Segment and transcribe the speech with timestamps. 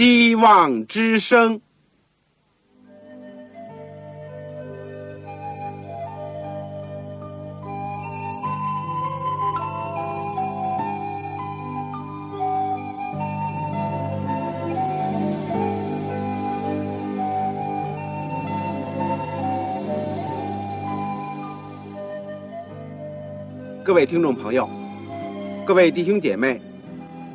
[0.00, 1.60] 希望之声。
[23.84, 24.66] 各位听众朋友，
[25.66, 26.58] 各位弟兄姐妹，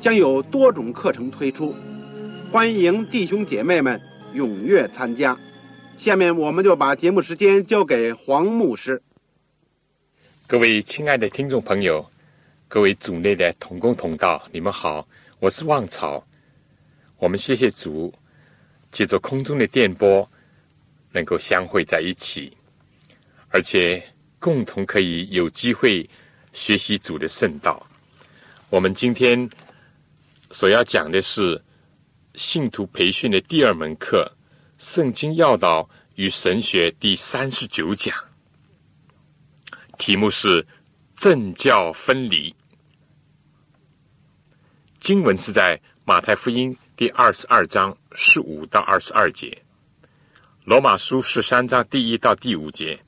[0.00, 1.74] 将有多种课程推出，
[2.52, 4.00] 欢迎弟兄姐妹们
[4.32, 5.36] 踊跃参加。
[5.96, 9.02] 下面我们就把节目时间交给黄牧师。
[10.46, 12.08] 各位亲爱的听众朋友，
[12.68, 15.06] 各位组内的同工同道，你们好，
[15.40, 16.24] 我是旺草。
[17.18, 18.14] 我们谢谢主，
[18.92, 20.28] 借着空中的电波，
[21.10, 22.56] 能够相会在一起，
[23.48, 24.00] 而且
[24.38, 26.08] 共同可以有机会。
[26.50, 27.86] 学习主的圣道，
[28.70, 29.48] 我们今天
[30.50, 31.62] 所要讲的是
[32.34, 34.32] 信徒培训的第二门课——
[34.78, 38.14] 圣经要导与神学第三十九讲。
[39.98, 40.66] 题目是
[41.16, 42.54] “政教分离”。
[45.00, 49.62] 经文是在马太福音第二十二章十五到二十二节，
[50.64, 52.98] 罗马书十三章第一到第五节，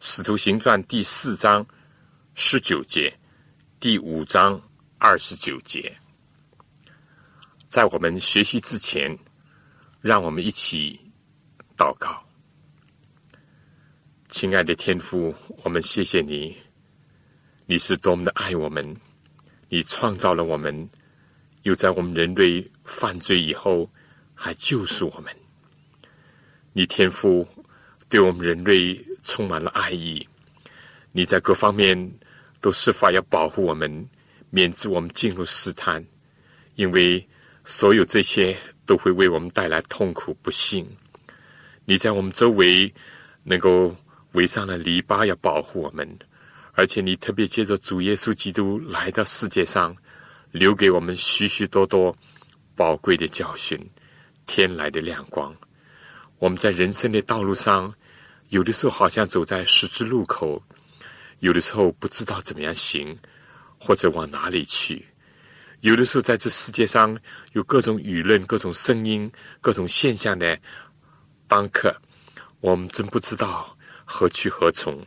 [0.00, 1.66] 使徒行传第四章。
[2.34, 3.14] 十九节，
[3.78, 4.58] 第五章
[4.96, 5.94] 二十九节，
[7.72, 9.18] 在我们学习之前，
[10.02, 11.00] 让我们一起
[11.74, 12.22] 祷告。
[14.28, 16.54] 亲爱的天父，我们谢谢你，
[17.64, 18.84] 你是多么的爱我们，
[19.70, 20.86] 你创造了我们，
[21.62, 23.90] 又在我们人类犯罪以后
[24.34, 25.34] 还救赎我们。
[26.74, 27.48] 你天父
[28.10, 30.28] 对我们人类充满了爱意，
[31.10, 32.18] 你在各方面。
[32.60, 34.08] 都设法要保护我们，
[34.50, 36.04] 免致我们进入试探，
[36.74, 37.26] 因为
[37.64, 40.88] 所有这些都会为我们带来痛苦不幸。
[41.84, 42.92] 你在我们周围
[43.42, 43.94] 能够
[44.32, 46.18] 围上了篱笆，要保护我们，
[46.72, 49.96] 而且你特别借着主耶稣基督来到世界上，
[50.50, 52.16] 留给我们许许多多
[52.74, 53.78] 宝贵的教训，
[54.46, 55.54] 天来的亮光。
[56.38, 57.94] 我们在人生的道路上，
[58.48, 60.62] 有的时候好像走在十字路口。
[61.40, 63.18] 有的时候不知道怎么样行，
[63.78, 65.04] 或者往哪里去；
[65.82, 67.18] 有的时候在这世界上
[67.54, 70.56] 有各种舆论、各种声音、各种现象的
[71.48, 71.92] 当客，
[72.60, 75.04] 我们真不知道何去何从。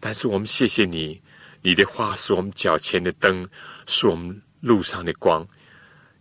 [0.00, 1.20] 但是我们谢谢你，
[1.60, 3.46] 你的话是我们脚前的灯，
[3.86, 5.46] 是我们路上的光，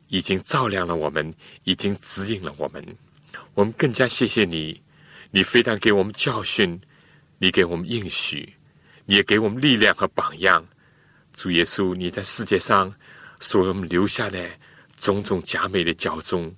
[0.09, 1.33] 已经照亮了我们，
[1.63, 2.85] 已经指引了我们。
[3.53, 4.81] 我们更加谢谢你，
[5.31, 6.77] 你非但给我们教训，
[7.37, 8.53] 你给我们应许。
[9.05, 10.65] 你也给我们力量和榜样，
[11.33, 12.93] 主耶稣，你在世界上
[13.43, 14.49] 所我们留下的
[14.97, 16.55] 种种假美的教中，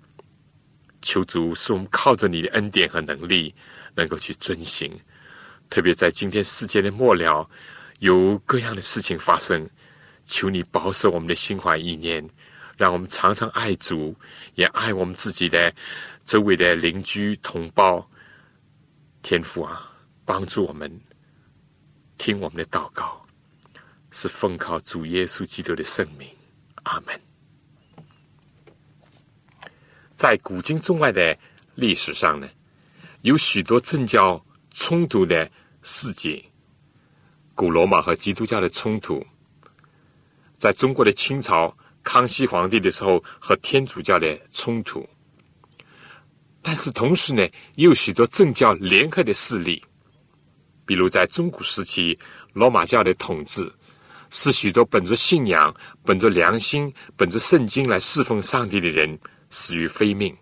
[1.01, 3.55] 求主使我们靠着你的恩典和能力，
[3.95, 4.95] 能够去遵行。
[5.67, 7.49] 特别在今天世界的末了，
[8.01, 9.67] 有各样的事情发生，
[10.25, 12.23] 求你保守我们的心怀意念，
[12.77, 14.15] 让我们常常爱主，
[14.53, 15.73] 也爱我们自己的
[16.23, 18.07] 周围的邻居同胞。
[19.23, 19.91] 天父啊，
[20.23, 21.01] 帮助我们。
[22.15, 23.25] 听我们的祷告，
[24.11, 26.29] 是奉靠主耶稣基督的圣名，
[26.85, 27.21] 阿门。
[30.15, 31.37] 在古今中外的
[31.75, 32.47] 历史上呢，
[33.21, 35.51] 有许多政教冲突的
[35.83, 36.41] 事件，
[37.53, 39.25] 古罗马和基督教的冲突，
[40.57, 45.07] 在中国的清朝康熙皇帝的时候和天主教的冲突，
[46.61, 47.41] 但是同时呢，
[47.75, 49.83] 也有许多政教联合的势力。
[50.85, 52.17] 比如，在中古时期，
[52.53, 53.73] 罗马教的统治
[54.37, 55.73] 是许多本着信仰、
[56.03, 59.17] 本着良心、本着圣经来侍奉上帝的人
[59.49, 60.35] 死于非命；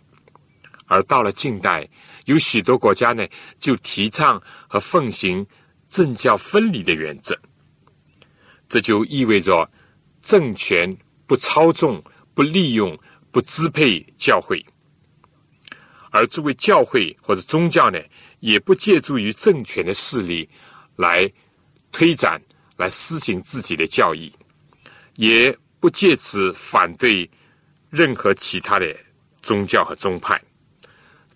[0.88, 1.88] 而到了近代，
[2.25, 3.24] 有许多国家呢，
[3.60, 5.45] 就提倡和奉行
[5.88, 7.40] 政教分离的原则。
[8.68, 9.69] 这就意味着
[10.24, 10.98] 政权
[11.28, 12.04] 不操纵、
[12.34, 12.98] 不利用、
[13.30, 14.66] 不支配教会，
[16.10, 18.00] 而作为教会或者宗教呢？
[18.40, 20.50] 也不借助于政权的势力
[20.95, 21.31] 来
[21.92, 22.42] 推展、
[22.83, 24.31] 来施行自己的教义，
[25.15, 27.30] 也不借此反对
[27.89, 28.94] 任何其他的
[29.41, 30.41] 宗教和宗派。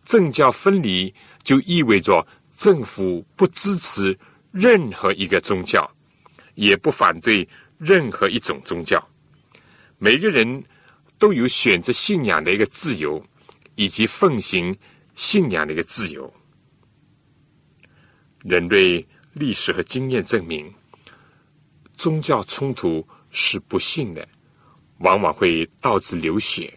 [0.03, 1.13] 政教分离
[1.43, 2.25] 就意味着
[2.57, 4.17] 政府不支持
[4.51, 5.89] 任何一个宗教，
[6.55, 7.47] 也不反对
[7.77, 9.01] 任何一种宗教。
[9.97, 10.63] 每个人
[11.17, 13.25] 都有选择信仰的一个自由，
[13.75, 14.77] 以及奉行
[15.15, 16.33] 信仰的一个自由。
[18.43, 20.73] 人类历史和经验证明，
[21.97, 24.25] 宗教冲突是不幸的，
[24.99, 26.73] 往往会导致流血。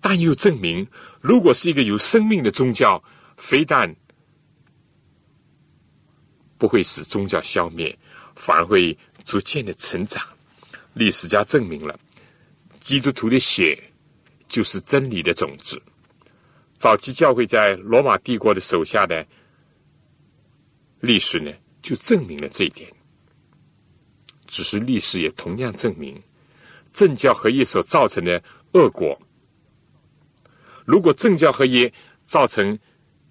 [0.00, 0.86] 但又证明，
[1.20, 3.02] 如果是一个有生命的宗教，
[3.36, 3.94] 非但
[6.58, 7.96] 不会使宗教消灭，
[8.34, 10.26] 反而会逐渐的成长。
[10.94, 11.98] 历史家证明了，
[12.80, 13.78] 基督徒的血
[14.48, 15.80] 就是真理的种子。
[16.76, 19.26] 早期教会在罗马帝国的手下的
[21.00, 21.52] 历史呢，
[21.82, 22.90] 就证明了这一点。
[24.56, 26.18] 只是历史也同样证明，
[26.90, 28.42] 政教合一所造成的
[28.72, 29.20] 恶果。
[30.86, 31.92] 如果政教合一
[32.24, 32.78] 造成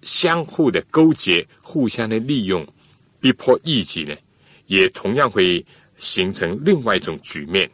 [0.02, 2.64] 相互的勾结、互相的利用、
[3.18, 4.14] 逼迫异己呢，
[4.66, 5.66] 也同样会
[5.98, 7.68] 形成另外一种局面。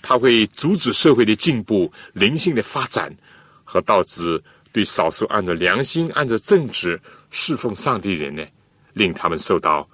[0.00, 3.14] 它会阻止社会的进步、灵性的发展，
[3.64, 4.42] 和导致
[4.72, 6.98] 对少数按照良心、按照正直
[7.28, 8.46] 侍奉上帝人呢，
[8.94, 9.86] 令他们受到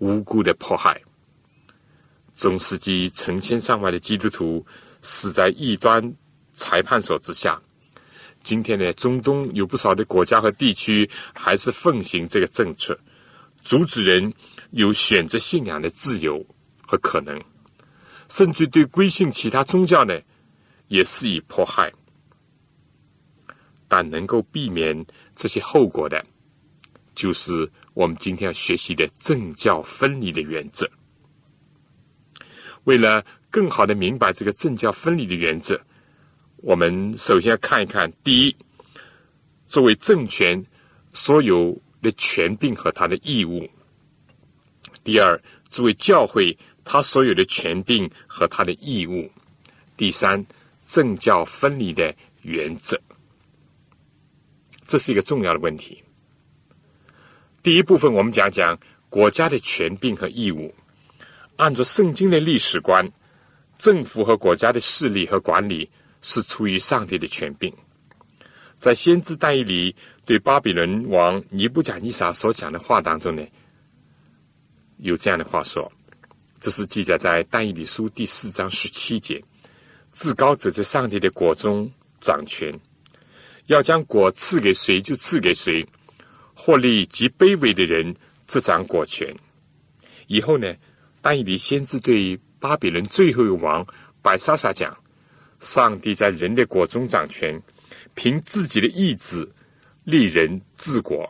[0.00, 1.00] 无辜的迫害。
[2.36, 4.64] 中世纪成千上万的基督徒
[5.00, 6.14] 死在异端
[6.52, 7.60] 裁判所之下。
[8.42, 12.96] 今天呢，中东有不少的国家和地区还是奉行这个政策，
[13.64, 14.32] 阻止人
[14.70, 16.44] 有选择信仰的自由
[16.86, 17.42] 和可能，
[18.28, 20.16] 甚至对归信其他宗教呢，
[20.88, 21.92] 也施以迫害。
[23.88, 25.04] 但能够避免
[25.34, 26.24] 这些后果的，
[27.14, 30.88] 就是我们今天要学习的政教分离的原则。
[32.86, 35.80] 为了更好的明白这个政教分离的原则。
[36.58, 38.56] 我们首先要看一看：第一，
[39.66, 40.64] 作为政权
[41.12, 43.68] 所有的权柄和他的义务；
[45.02, 49.28] 第二，作为教会他所有的权柄和他的义务；
[49.96, 50.44] 第三，
[50.86, 53.00] 政教分离的原则。
[54.86, 56.00] 这是一个重要的问题。
[57.64, 58.78] 第一部分，我们讲讲
[59.10, 60.72] 国家的权柄和义务。
[61.56, 63.10] 按照圣经的历史观，
[63.78, 65.90] 政府和国家的势力和管理。
[66.22, 67.72] 是出于上帝的权柄，
[68.74, 69.94] 在先知但以里
[70.24, 73.46] 对巴比伦王尼布甲尼撒所讲的话当中呢，
[74.96, 75.92] 有这样的话说：
[76.58, 79.40] 这是记载在但以理书第四章十七节。
[80.10, 81.88] 至高者在上帝的国中
[82.20, 82.72] 掌权，
[83.66, 85.86] 要将国赐给谁就赐给谁，
[86.54, 88.12] 获利极卑微的人
[88.48, 89.32] 执掌国权。
[90.26, 90.74] 以后呢，
[91.28, 93.84] 但以理先知对巴比伦最后一个王
[94.22, 94.96] 白沙沙讲。
[95.58, 97.60] 上帝在人的国中掌权，
[98.14, 99.44] 凭自己的意志
[100.04, 101.28] 立人治国。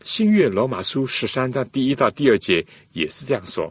[0.00, 3.70] 新约罗马书十三章第一到第二节也是这样说：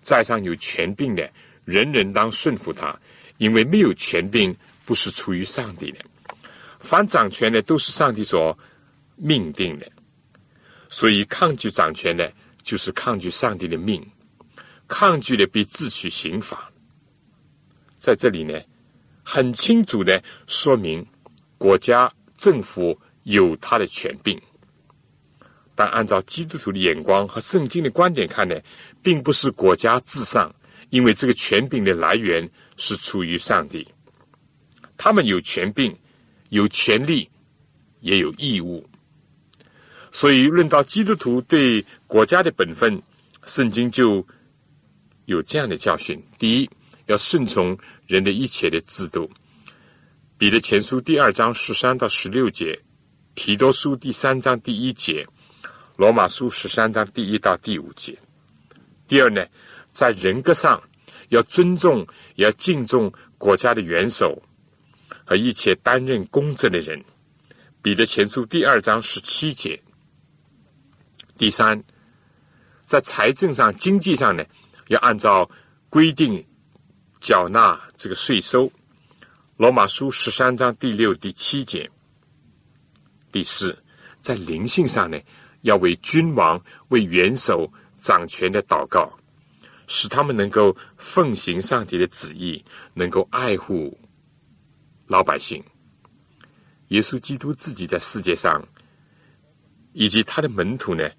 [0.00, 1.30] 在上有权柄的，
[1.64, 2.98] 人人当顺服他，
[3.38, 4.52] 因为没有权柄
[4.84, 5.98] 不是出于上帝的。
[6.80, 8.58] 凡掌权的都是上帝所
[9.14, 9.88] 命定的，
[10.88, 12.32] 所以抗拒掌权的，
[12.66, 14.04] 就是抗拒上帝的命，
[14.88, 16.68] 抗拒的必自取刑罚。
[17.94, 18.60] 在这里呢，
[19.22, 21.06] 很清楚的说明，
[21.58, 24.36] 国家政府有他的权柄，
[25.76, 28.60] 但按照基督徒的眼光和圣经的观点看呢，
[29.00, 30.52] 并不是国家至上，
[30.90, 33.86] 因为这个权柄的来源是出于上帝。
[34.96, 35.96] 他们有权柄，
[36.48, 37.30] 有权利，
[38.00, 38.84] 也有义务。
[40.12, 43.02] 所以，论到基督徒对国家的本分，
[43.44, 44.26] 圣经就
[45.24, 46.70] 有这样的教训：第一，
[47.06, 47.76] 要顺从。
[48.06, 49.28] 人的一切的制度，
[50.38, 52.80] 彼得前书第二章十三到十六节，
[53.34, 55.26] 提多书第三章第一节，
[55.96, 58.16] 罗马书十三章第一到第五节。
[59.08, 59.44] 第二呢，
[59.90, 60.80] 在人格上
[61.30, 64.40] 要尊重，要敬重国家的元首
[65.24, 67.04] 和一切担任公正的人。
[67.82, 69.82] 彼得前书第二章十七节。
[71.36, 71.82] 第三，
[72.86, 74.42] 在财政上、经济上呢，
[74.88, 75.50] 要按照
[75.90, 76.42] 规定。
[77.18, 78.66] 缴纳这个税收，
[79.56, 81.90] 《罗马书》十三章第六、第七节。
[83.32, 83.76] 第四，
[84.18, 85.18] 在灵性上呢，
[85.62, 89.10] 要为君王、为元首掌权的祷告，
[89.88, 92.62] 使他们能够奉行上帝的旨意，
[92.92, 93.98] 能够爱护
[95.06, 95.64] 老百姓。
[96.88, 98.62] 耶稣基督自己在世界上，
[99.94, 101.10] 以及他的门徒呢，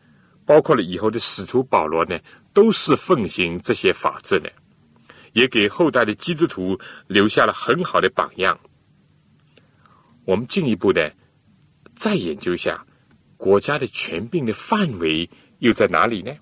[0.47, 2.17] 包括了以后的使徒保罗呢，
[2.53, 4.51] 都是奉行这些法则的。
[5.33, 8.59] 也给后代的基督徒留下了很好的榜样。
[10.25, 11.13] 我们进一步的
[11.93, 12.83] 再研究一下
[13.35, 16.33] 国家的权柄的范围又在哪里呢？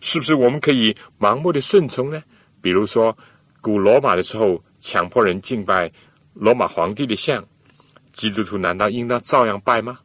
[0.00, 2.22] 是不是我们可以盲目的顺从呢？
[2.60, 3.16] 比如说，
[3.62, 5.90] 古罗马的时候强迫人敬拜
[6.34, 7.42] 罗马皇帝的像，
[8.12, 10.00] 基督徒难道应当照样拜吗？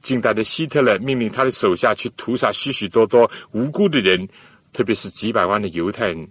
[0.00, 4.28] 近代的希特勒命令他的手下去屠杀许许多多无辜的人，
[4.72, 6.28] 特别是几百万的犹太人，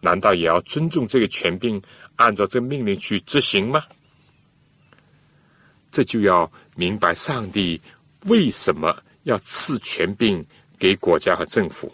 [0.00, 1.82] 难道也要尊重这个权柄，
[2.16, 3.82] 按照这个命令去执行吗？
[5.90, 7.80] 这就要明白上帝
[8.26, 10.44] 为什么要赐权柄
[10.78, 11.92] 给国家和政府，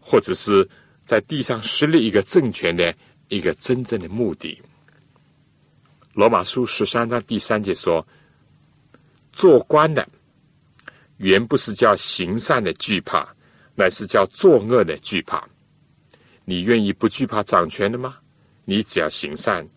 [0.00, 0.66] 或者是
[1.04, 2.94] 在地上设立一个政权的
[3.28, 4.60] 一个真正的目的。
[6.14, 8.04] 罗马书十三章第三节说。
[9.36, 10.08] 做官的
[11.18, 13.28] 原不是叫行善的惧怕，
[13.74, 15.46] 乃是叫作恶的惧怕。
[16.46, 18.16] 你愿意不惧怕掌权的吗？
[18.64, 19.68] 你只要行善，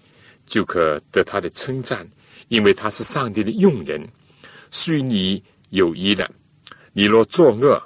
[0.46, 2.10] 就可得他的称赞，
[2.48, 4.02] 因为他是上帝的用人，
[4.72, 6.30] 是与你有益的。
[6.94, 7.82] 你若作恶，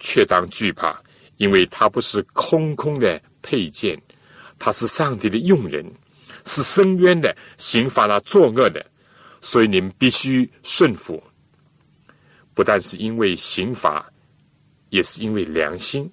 [0.00, 1.00] 却当惧怕，
[1.36, 3.96] 因为他不是空空的佩剑，
[4.58, 5.88] 他是上帝的用人，
[6.44, 8.84] 是深渊的刑罚了作恶的。
[9.44, 11.22] 所以你们必须顺服，
[12.54, 14.10] 不但是因为刑法，
[14.88, 16.10] 也是因为良心。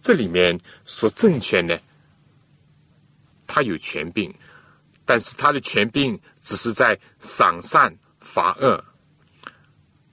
[0.00, 1.76] 这里面说政权呢，
[3.44, 4.32] 他有权柄，
[5.04, 8.84] 但是他的权柄只是在赏善罚恶，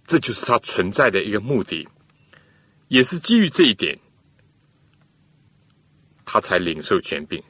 [0.08, 1.88] 这就是他存在的一个目的，
[2.88, 3.96] 也是基于这一点，
[6.26, 7.42] 他才领受权柄。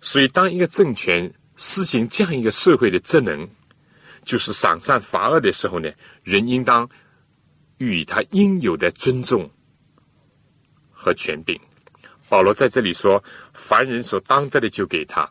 [0.00, 3.48] 所以，当一个政权施行这样一个社会的职能，
[4.24, 5.90] 就是赏善罚恶的时候呢，
[6.22, 6.88] 人应当
[7.78, 9.50] 予以他应有的尊重
[10.90, 11.60] 和权柄。
[12.28, 15.24] 保罗在这里说：“凡人所当得的，就给他；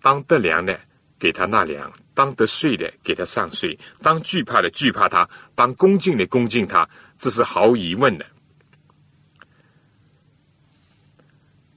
[0.00, 0.80] 当得粮的，
[1.18, 8.26] 给他纳粮；当得税的，给他上税；当惧怕的，惧怕他；当恭敬的，恭敬他。”这是毫无疑问的。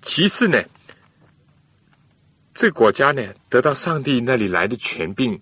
[0.02, 0.64] 其次呢，
[2.54, 5.40] 这国家呢，得到上帝那里来的权柄。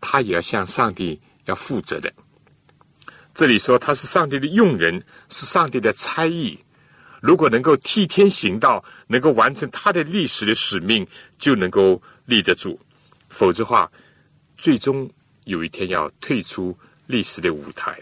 [0.00, 2.12] 他也要向上帝要负责的。
[3.34, 6.58] 这里说他是上帝的用人，是上帝的差役。
[7.20, 12.78] 如果能够替天行道，能够完成他的历史的使命，就能够立得住；
[13.28, 13.90] 否则话，
[14.56, 15.10] 最终
[15.44, 16.76] 有一天要退出
[17.06, 17.98] 历史的舞台。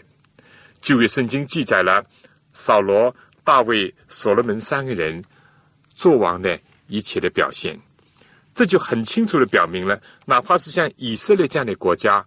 [0.81, 2.03] 旧约圣经记载了
[2.51, 5.23] 扫罗、大卫、所罗门三个人
[5.93, 7.79] 做王的一切的表现。
[8.57, 12.25] 这就很清楚的表明了，哪怕是像以色列这样的国家，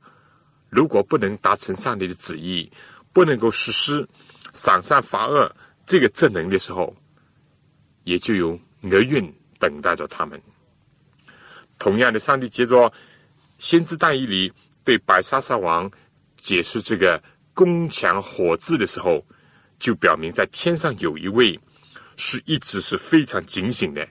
[0.68, 2.70] 如果不能达成上帝的旨意，
[3.12, 4.08] 不能够实施
[4.52, 5.52] 赏善罚恶
[5.84, 6.94] 这个正能的时候，
[8.04, 10.40] 也就有厄运等待着他们。
[11.80, 12.92] 同样的，上帝接着
[13.58, 14.52] 先知但以里
[14.84, 15.90] 对白沙沙王
[16.36, 17.20] 解释这个
[17.54, 19.26] 宫墙火字的时候，
[19.80, 21.58] 就表明在天上有一位
[22.16, 24.06] 是一直是非常警醒的。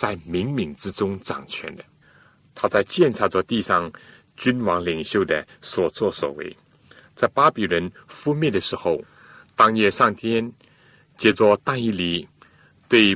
[0.00, 1.84] 在冥冥之中掌权的，
[2.54, 3.92] 他在监察着地上
[4.34, 6.56] 君王领袖的所作所为。
[7.14, 8.98] 在巴比伦覆灭的时候，
[9.54, 10.50] 当夜上天，
[11.18, 12.26] 接着但以理
[12.88, 13.14] 对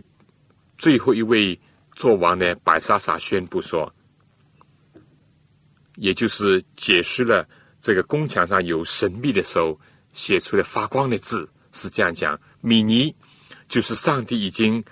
[0.76, 1.59] 最后一位
[1.95, 3.91] 做王的白莎莎宣布说，
[5.97, 7.49] 也就是解释了
[7.81, 9.81] 这个宫墙上有神秘的手
[10.12, 13.17] 写出了发光的字，是这样讲：米尼
[13.69, 14.85] 就是上帝已经。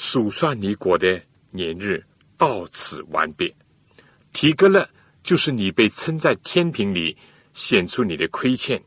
[0.00, 2.00] 数算你国的年日
[2.36, 3.52] 到此完毕，
[4.32, 4.88] 提格勒
[5.24, 7.16] 就是你被称在天平里
[7.52, 8.80] 显出你的亏欠，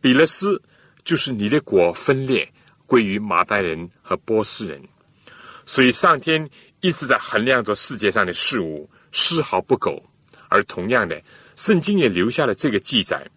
[0.00, 0.60] 比勒斯
[1.04, 2.50] 就是你的国分裂
[2.86, 4.82] 归于马代人和波斯人，
[5.66, 6.48] 所以上天
[6.80, 10.02] 一直在衡量着世界上的事物，丝毫不苟。
[10.48, 11.22] 而同样的，
[11.54, 13.28] 圣经也留下了这个记载，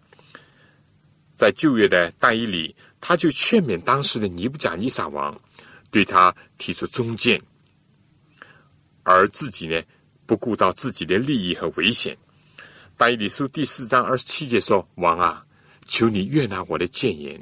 [1.36, 5.38] 在旧约的但以里，他就劝勉当时的尼布甲尼撒王。
[5.90, 7.40] 对他提出忠谏，
[9.02, 9.82] 而自己呢
[10.26, 12.16] 不顾到自己的利益和危险。
[12.96, 15.44] 但以理书第四章二十七节说：“王啊，
[15.86, 17.40] 求你悦纳我的谏言，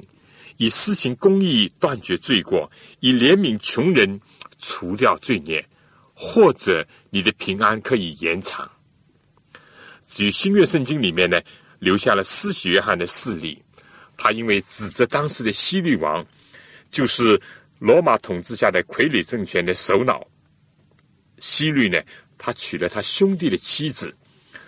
[0.55, 4.21] 以施行公义断绝罪过，以怜悯穷人
[4.59, 5.67] 除掉罪孽，
[6.13, 8.71] 或者你的平安可以延长。”
[10.07, 11.41] 至于新约圣经里面呢，
[11.79, 13.61] 留下了施洗约翰的事例，
[14.15, 16.25] 他因为指责当时的希律王，
[16.89, 17.41] 就是。
[17.79, 20.25] 罗马统治下的傀儡政权的首脑
[21.39, 22.01] 希律呢，
[22.37, 24.15] 他娶了他兄弟的妻子，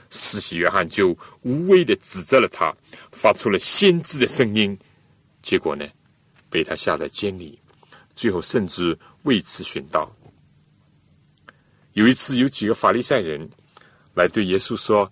[0.10, 2.76] 施洗约翰就无畏的指责了他，
[3.12, 4.78] 发出了先知的声音，
[5.42, 5.88] 结果呢，
[6.50, 7.60] 被他下在监里，
[8.14, 10.16] 最后甚至为此殉道。
[11.94, 13.50] 有一次，有几个法利赛人
[14.14, 15.12] 来对耶稣说：“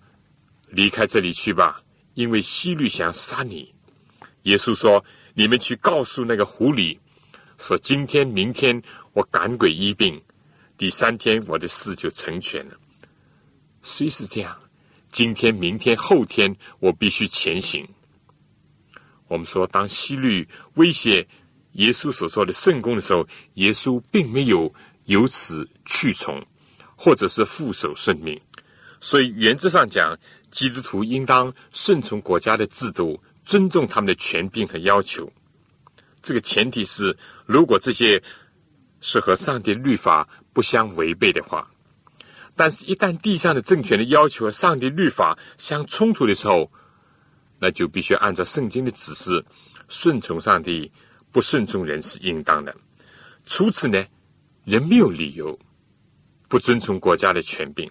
[0.70, 1.82] 离开这里去吧，
[2.14, 3.74] 因为希律想杀你。”
[4.44, 6.96] 耶稣说：“你们去告诉那个狐狸，
[7.58, 10.18] 说今天、明天我赶鬼医病，
[10.76, 12.74] 第三天我的事就成全了。
[13.82, 14.56] 虽是这样，
[15.10, 17.86] 今天、明天、后天我必须前行。”
[19.28, 21.26] 我们说，当希律威胁
[21.72, 24.72] 耶稣所说的圣功的时候，耶稣并没有
[25.04, 26.42] 由此去从。
[27.00, 28.36] 或者是负守顺命，
[28.98, 30.18] 所以原则上讲，
[30.50, 35.32] 基督徒应当顺从国家的制度，尊重他们的权柄和要求。
[36.28, 37.16] 这个前提是，
[37.46, 38.22] 如果这些
[39.00, 41.66] 是和上帝律法不相违背的话。
[42.54, 46.70] 但是，一旦地上的政权的要求和上帝律法相冲突的时候，
[47.58, 49.42] 那就必须按照圣经的指示
[49.88, 50.92] 顺从上帝，
[51.32, 52.76] 不顺从人是应当的。
[53.46, 54.04] 除此呢，
[54.66, 55.58] 人没有理由。
[56.46, 57.90] 不遵从国家的权柄，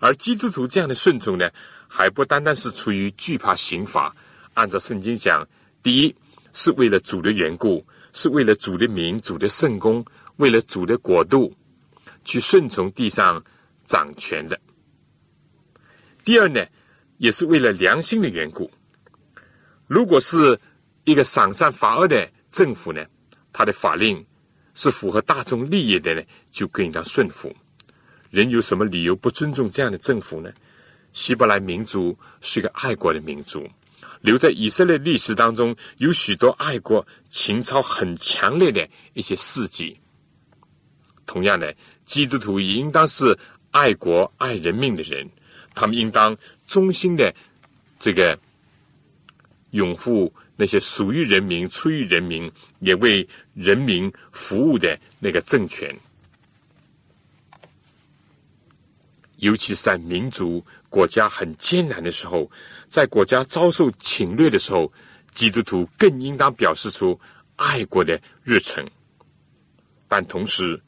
[0.00, 1.50] 而基督徒这样的顺从呢，
[1.86, 4.14] 还不单单是出于惧怕刑罚。
[4.52, 5.48] 按照圣经讲，
[5.82, 6.14] 第一
[6.58, 10.04] 是为了主的缘故，是为了主的名、主的圣功，
[10.38, 11.54] 为了主的国度，
[12.24, 13.40] 去顺从地上
[13.86, 14.58] 掌权的。
[16.24, 16.66] 第二呢，
[17.18, 18.68] 也是为了良心的缘故。
[19.86, 20.58] 如果是
[21.04, 23.06] 一个赏善罚恶的政府呢，
[23.52, 24.26] 他的法令。
[24.74, 26.22] 是符合大众利益的呢，
[26.52, 27.52] 就更加顺服。
[28.30, 30.52] 人有什么理由不尊重这样的政府呢？
[31.12, 33.68] 希伯来民族是一个爱国的民族，
[34.20, 39.98] 留在以色列历史当中有许多爱国情操很强烈的一些事迹。
[41.26, 43.38] 同样的，基督徒也应当是
[43.70, 45.28] 爱国爱人命的人，
[45.74, 47.34] 他们应当忠心的
[47.98, 48.38] 这个
[49.70, 50.32] 拥护。
[50.60, 55.96] 那些属于人民、出于人民、也为人民服务的那个政权，
[59.36, 62.50] 尤其是在民族国家很艰难的时候，
[62.86, 64.92] 在国家遭受侵略的时候，
[65.30, 67.18] 基督徒更应当表示出
[67.56, 68.84] 爱国的热忱。
[70.06, 70.80] 但同时，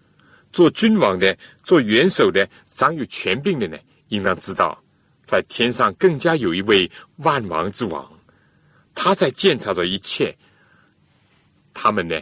[0.53, 4.83] 做君王的、做元首的、掌有权柄的呢，应当知道，
[5.23, 8.11] 在天上更加有一位万王之王。
[8.95, 10.37] 他在监察着一切，
[11.75, 12.19] 他们呢，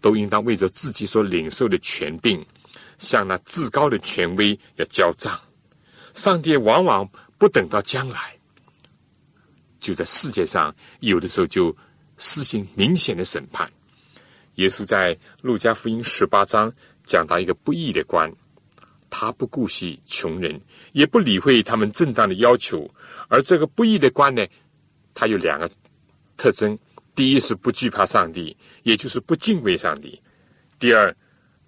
[0.00, 2.44] 都应当为着自己所领受的权柄，
[2.98, 5.40] 向那至高的权威要交账。
[6.14, 8.34] 上帝往往不等到将来，
[9.80, 11.76] 就在世界上，有的时候就
[12.16, 13.70] 施行明显的审判。
[14.54, 16.72] 耶稣在路加福音十八章
[17.04, 18.32] 讲到一个不义的官，
[19.10, 20.58] 他不顾惜穷人，
[20.92, 22.88] 也不理会他们正当的要求，
[23.28, 24.46] 而这个不义的官呢？
[25.12, 25.68] 他有两个
[26.36, 26.78] 特征：
[27.14, 30.16] 第一是不惧怕上帝，也就是不敬畏上帝；
[30.78, 31.14] 第二，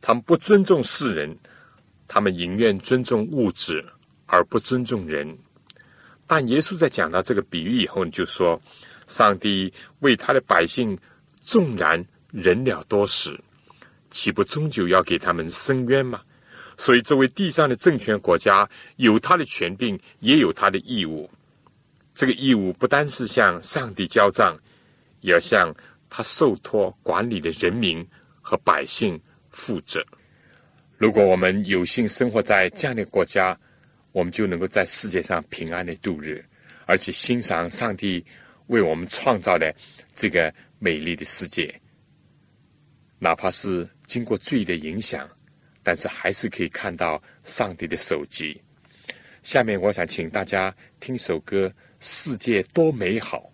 [0.01, 1.37] 他们不尊重世人，
[2.07, 3.85] 他们宁愿尊重物质
[4.27, 5.37] 而不尊重人。
[6.27, 8.61] 但耶稣在讲到这个比喻以后，就说：
[9.07, 10.99] 上帝为他的百姓
[11.41, 13.39] 纵然忍了多时，
[14.11, 16.21] 岂不终究要给他们伸冤吗？
[16.77, 21.31] 所以，作为地上的政权国家，有他的权柄，也有他的义务。
[22.13, 24.59] 这个义务不单是向上帝交账，
[25.21, 25.75] 也要向
[26.11, 28.07] 他受托管理的人民
[28.43, 29.19] 和百姓
[29.51, 30.05] 负责。
[30.99, 33.59] 如果我们有幸生活在这样的国家，
[34.17, 36.43] 我们就能够在世界上平安的度日，
[36.87, 38.25] 而且欣赏上帝
[38.69, 39.71] 为我们创造的
[40.15, 41.79] 这个美丽的世界。
[43.19, 45.29] 哪怕是经过罪的影响，
[45.83, 48.59] 但是还是可以看到上帝的手机。
[49.43, 51.71] 下面，我想请大家听首歌。
[52.01, 53.53] 世界多美好。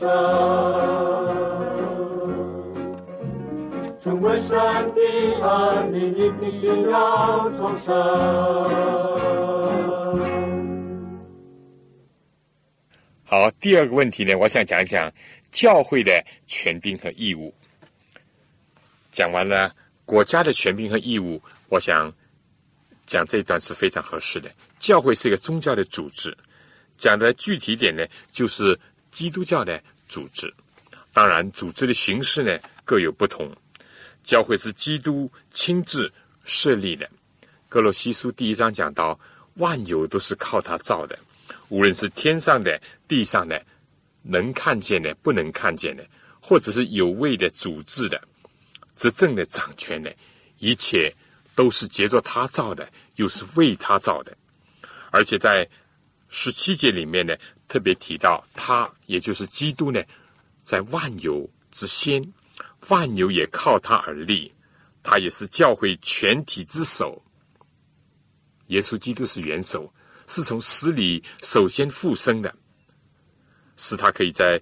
[0.00, 0.08] 生。
[4.02, 4.48] 成为神
[4.94, 5.00] 的
[5.42, 7.94] 儿女，你必须要重生。
[13.24, 15.12] 好，第二个问题呢，我想讲一讲
[15.52, 17.54] 教会的权柄和义务。
[19.12, 19.70] 讲完了
[20.06, 22.10] 国家的权柄和义务，我想
[23.06, 24.50] 讲这一段是非常合适的。
[24.78, 26.34] 教会是一个宗教的组织，
[26.96, 30.52] 讲的具体点呢，就是基督教的组织。
[31.12, 33.50] 当然，组织的形式呢各有不同。
[34.22, 36.12] 教会是基督亲自
[36.44, 37.08] 设立的。
[37.68, 39.18] 哥罗西书第一章讲到，
[39.54, 41.18] 万有都是靠他造的，
[41.68, 43.64] 无论是天上的、地上的，
[44.22, 46.06] 能看见的、不能看见的，
[46.40, 48.22] 或者是有位的、主治的、
[48.94, 50.14] 执政的、掌权的，
[50.58, 51.12] 一切
[51.54, 54.36] 都是结着他造的，又是为他造的。
[55.10, 55.66] 而且在
[56.28, 57.34] 十七节里面呢，
[57.70, 60.02] 特别提到他，也就是基督呢，
[60.60, 62.20] 在万有之先，
[62.88, 64.52] 万有也靠他而立，
[65.04, 67.22] 他也是教会全体之首。
[68.66, 69.88] 耶稣基督是元首，
[70.26, 72.52] 是从死里首先复生的，
[73.76, 74.60] 使他可以在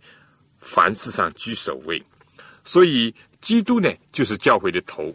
[0.59, 2.05] 凡事上居首位。
[2.63, 5.15] 所以，基督呢，就是教会的头。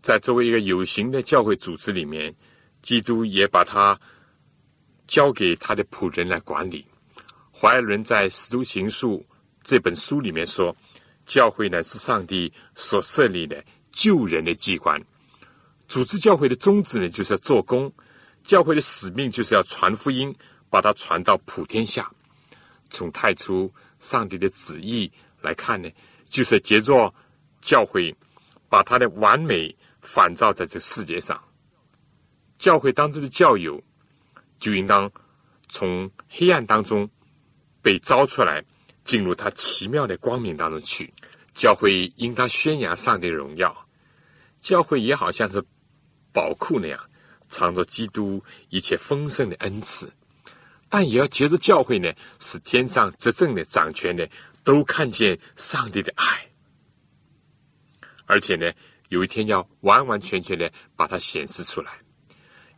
[0.00, 2.34] 在作为一个有形的教会组织里面，
[2.80, 4.00] 基督也把他。
[5.06, 6.82] 交给他的仆人来管理。
[7.64, 9.24] 怀尔伦在《使徒行述》
[9.62, 10.76] 这本书里面说
[11.24, 15.02] ：“教会呢是上帝所设立的救人的机关。
[15.88, 17.88] 组织教会的宗旨呢，就是要做工；
[18.42, 20.36] 教会的使命就是要传福音，
[20.68, 22.06] 把它传到普天下。
[22.90, 25.90] 从太初上帝的旨意来看呢，
[26.28, 27.14] 就是杰作
[27.62, 28.14] 教会，
[28.68, 31.42] 把它的完美反照在这世界上。
[32.58, 33.82] 教会当中的教友。”
[34.60, 35.10] 就应当
[35.68, 37.06] 从黑暗当中
[37.84, 38.64] 被招出来，
[39.04, 41.12] 进入他奇妙的光明当中去。
[41.52, 43.86] 教会应当宣扬上帝的荣耀。
[44.60, 45.62] 教会也好像是
[46.32, 46.98] 宝库那样，
[47.46, 50.10] 藏着基督一切丰盛的恩赐。
[50.88, 54.26] 但也要借着教会呢，使天上执政的、掌权的
[54.64, 56.48] 都看见上帝的爱。
[58.24, 58.72] 而且呢，
[59.10, 61.92] 有一天要完完全全的把它显示出来。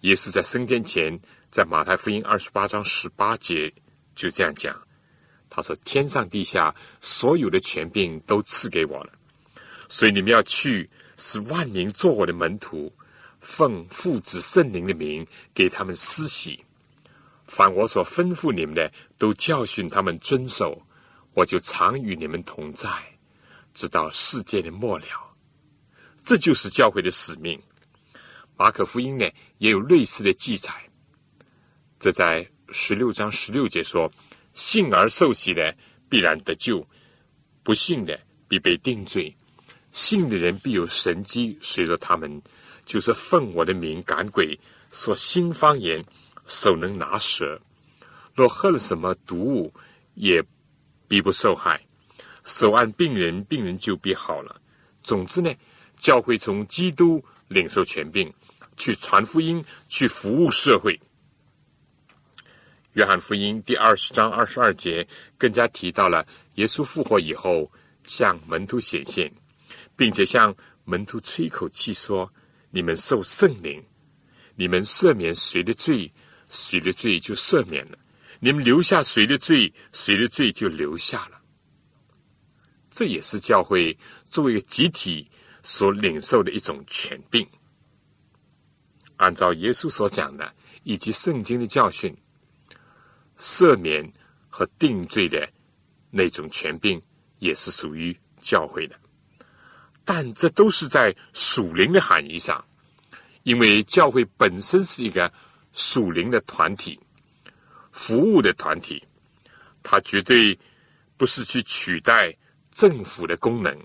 [0.01, 1.19] 耶稣在升天前。
[1.49, 3.73] 在马太福音二十八章十八节
[4.17, 4.77] 就这样讲，
[5.49, 9.13] 他说：“天上地下所有的权柄都赐给我了，
[9.89, 12.93] 所以你们要去，使万民做我的门徒，
[13.41, 16.63] 奉父子圣灵的名给他们施洗。
[17.47, 20.83] 凡我所吩咐你们的，都教训他们遵守。
[21.33, 22.89] 我就常与你们同在，
[23.73, 25.05] 直到世界的末了。
[26.25, 27.61] 这就是教会的使命。
[28.57, 30.73] 马可福音呢，也有类似的记载。”
[32.01, 34.11] 这在十六章十六节说
[34.57, 35.77] ：“信而受洗的
[36.09, 36.83] 必然得救，
[37.63, 39.37] 不信的必被定罪。
[39.93, 42.43] 信的人必有神机随着他们，
[42.87, 44.59] 就是奉我的名赶鬼，
[44.91, 46.03] 说新方言，
[46.47, 47.61] 手能拿蛇。
[48.35, 49.75] 若喝了什么毒物，
[50.15, 50.43] 也
[51.07, 51.79] 必不受害。
[52.45, 54.59] 手按病人，病人就必好了。
[55.03, 55.53] 总之呢，
[55.99, 58.33] 教会从基督领受权柄，
[58.79, 60.99] 去传福音，去服务社会。”
[62.97, 65.07] 约翰福音第二十章二十二节
[65.37, 67.71] 更加提到了耶稣复活以后
[68.05, 69.31] 向门徒显现，
[69.95, 70.55] 并且向
[70.85, 72.33] 门徒吹口气说
[72.73, 73.85] ：“你们受圣灵，
[74.55, 76.11] 你们赦免谁的罪，
[76.49, 77.99] 谁的罪就赦免了；
[78.41, 81.39] 你们留下谁的罪，谁的罪就留下了。”
[82.89, 83.95] 这也是教会
[84.31, 85.31] 作为一个集体
[85.63, 87.47] 所领受的一种权柄。
[89.17, 90.51] 按照耶稣所讲的
[90.83, 92.17] 以及圣经的教训。
[93.39, 94.11] 赦免
[94.49, 95.49] 和定罪的
[96.11, 97.01] 那种权柄，
[97.39, 98.99] 也是属于教会的，
[100.05, 102.65] 但这都是在属灵的含义上，
[103.43, 105.31] 因为教会本身是一个
[105.73, 106.99] 属灵的团体，
[107.93, 109.05] 服务的团体，
[109.83, 110.59] 它绝对
[111.19, 112.35] 不是去取代
[112.73, 113.79] 政府的功能。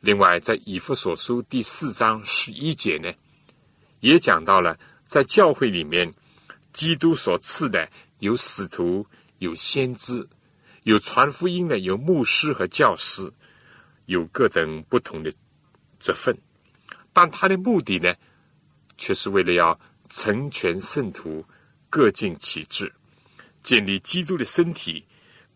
[0.00, 3.12] 另外，在以弗所书第四章十一节呢，
[4.00, 6.12] 也讲到了在教会里面，
[6.72, 7.88] 基督所赐的。
[8.20, 9.06] 有使徒，
[9.38, 10.26] 有先知，
[10.84, 13.30] 有传福音的，有牧师和教师，
[14.06, 15.30] 有各等不同的
[15.98, 16.36] 职分，
[17.12, 18.14] 但他的目的呢，
[18.96, 19.78] 却是为了要
[20.08, 21.44] 成全圣徒，
[21.88, 22.92] 各尽其职，
[23.62, 25.04] 建立基督的身体，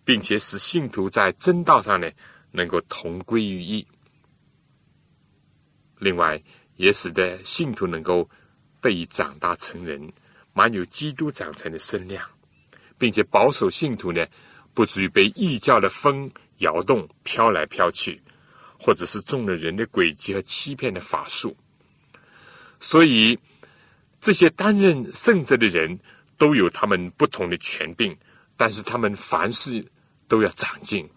[0.05, 2.11] 并且使信徒在真道上呢，
[2.51, 3.87] 能够同归于一。
[5.99, 6.43] 另外，
[6.77, 8.29] 也使得信徒能够
[8.81, 10.13] 得以长大成人，
[10.53, 12.29] 满有基督长成的身量。
[12.99, 14.27] 并且保守信徒呢，
[14.73, 18.23] 不至于被异教的风摇动、飘来飘去，
[18.79, 21.57] 或者是中了人的诡计和欺骗的法术。
[22.81, 23.39] 所以，
[24.21, 25.99] 这些担任圣者的人
[26.37, 28.17] 都有他们不同的权柄，
[28.57, 29.85] 但是他们凡事
[30.29, 31.09] 都要长进，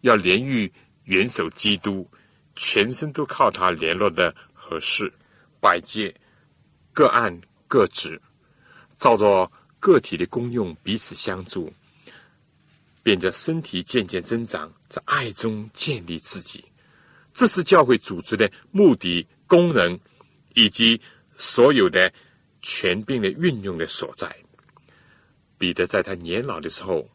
[0.00, 0.70] 要连于
[1.04, 2.08] 元首基督，
[2.56, 5.12] 全身都靠他联络的合适，
[5.60, 6.14] 百界
[6.92, 8.20] 各按各职，
[8.98, 9.50] 照着
[9.82, 11.72] 个体的功用彼此相助，
[13.02, 16.64] 便着身体渐渐增长，在爱中建立自己。
[17.34, 19.98] 这是教会组织的目的、功能
[20.54, 21.00] 以及
[21.36, 22.12] 所有的
[22.60, 24.32] 权柄的运用的所在。
[25.58, 27.10] 彼得在他年老的时候。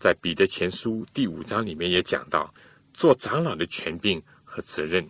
[0.00, 2.50] 在彼得前书第五章里面也讲到
[2.94, 5.06] 做长老的权柄和责任。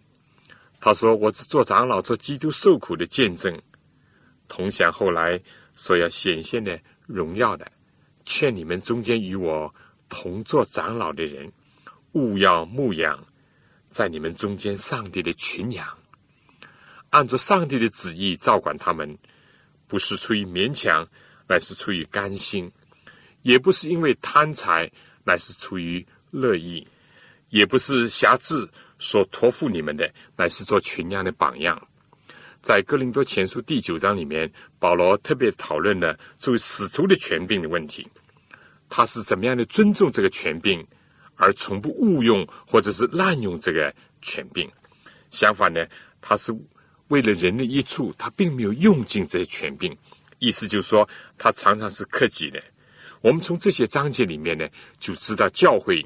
[0.81, 3.57] 他说：“我是做长老，做基督受苦的见证，
[4.49, 5.41] 同享后来
[5.81, 7.67] 所要显现的荣耀的。
[8.23, 9.75] 劝你们中间与我
[10.11, 11.51] 同做长老的人，
[12.13, 13.27] 勿要牧养
[13.87, 15.89] 在你们中间上帝的群羊，
[17.09, 19.17] 按照上帝的旨意照管他们，
[19.89, 21.09] 不是出于勉强，
[21.49, 22.71] 乃是出于甘心。”
[23.43, 24.93] 也不是因为贪财，
[25.25, 26.87] 乃是出于乐意；
[27.49, 31.89] 也不是侠志所托付你们的，乃是做群羊的榜样。
[32.61, 38.09] 在哥林多前书第九章里面，保罗特别讨论了作为使徒的权柄的问题。
[38.89, 40.85] 他是怎么样的尊重这个权柄，
[41.37, 44.69] 而从不误用或者是滥用这个权柄。
[45.31, 45.87] 相反呢，
[46.21, 46.53] 他是
[47.07, 49.97] 为了人的益处，他并没有用尽这些权柄。
[50.41, 52.61] 意思就是说，他常常是克己的。
[53.21, 54.67] 我们从这些章节里面呢，
[54.99, 56.05] 就知道教会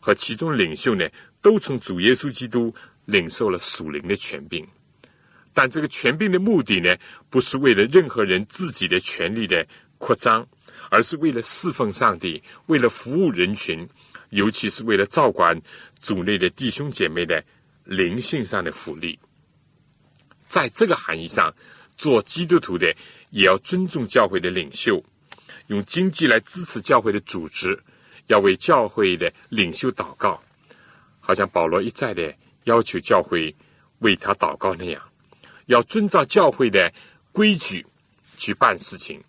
[0.00, 1.06] 和其中领袖呢，
[1.42, 2.74] 都从主耶稣基督
[3.04, 4.66] 领受了属灵的权柄。
[5.56, 6.94] 但这个权柄的目的呢，
[7.30, 9.66] 不是为了任何人自己的权利的
[9.96, 10.46] 扩张，
[10.90, 13.88] 而是为了侍奉上帝，为了服务人群，
[14.28, 15.58] 尤其是为了照管
[15.98, 17.42] 主内的弟兄姐妹的
[17.84, 19.18] 灵性上的福利。
[20.46, 21.50] 在这个含义上，
[21.96, 22.94] 做基督徒的
[23.30, 25.02] 也要尊重教会的领袖。
[25.68, 27.82] 用经济来支持教会的组织，
[28.26, 30.38] 要为教会的领袖祷告，
[31.18, 33.56] 好像保罗一再的要求教会
[34.00, 35.02] 为他祷告那样，
[35.66, 36.92] 要遵照教会的
[37.30, 37.86] 规矩
[38.36, 39.22] 去办事情、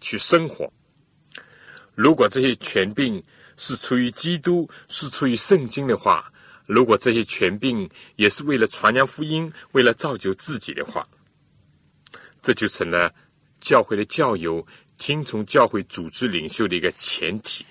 [0.00, 0.70] 去生活。
[1.94, 3.22] 如果这些权柄
[3.56, 6.30] 是出于基督、是出于圣经的话，
[6.66, 11.06] 如果这些权柄也是为了传扬福音、为了造就自己的话，
[12.42, 13.14] 这就成了
[13.60, 14.66] 教会的教友。
[14.96, 17.66] 听从教会组织领袖的一个前提，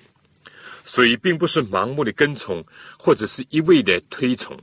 [0.84, 2.62] 所以并不是盲目的跟从，
[2.98, 4.54] 或者是一味的推崇。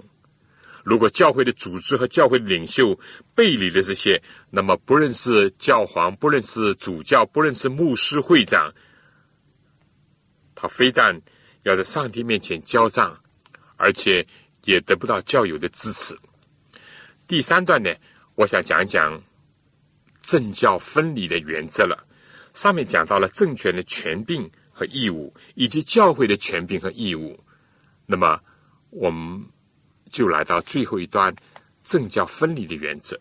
[0.83, 2.99] 如果教会的组织和教会领袖
[3.35, 8.73] 背离了这些，那么不论是教皇，不论是主教，不论是牧师会长，
[10.55, 11.21] 他非但
[11.63, 13.19] 要在上帝面前交账，
[13.77, 14.25] 而且
[14.63, 16.17] 也得不到教友的支持。
[17.27, 17.93] 第三段呢，
[18.35, 19.21] 我想讲一讲
[20.21, 22.07] 政教分离的原则了。
[22.53, 27.39] 上面讲到了政权的权柄和义务，以及教会的权柄和义务。
[28.05, 28.41] 那么，
[28.89, 29.41] 我们
[30.11, 31.35] 就来到最后一段
[31.81, 33.19] 政教分离的原则。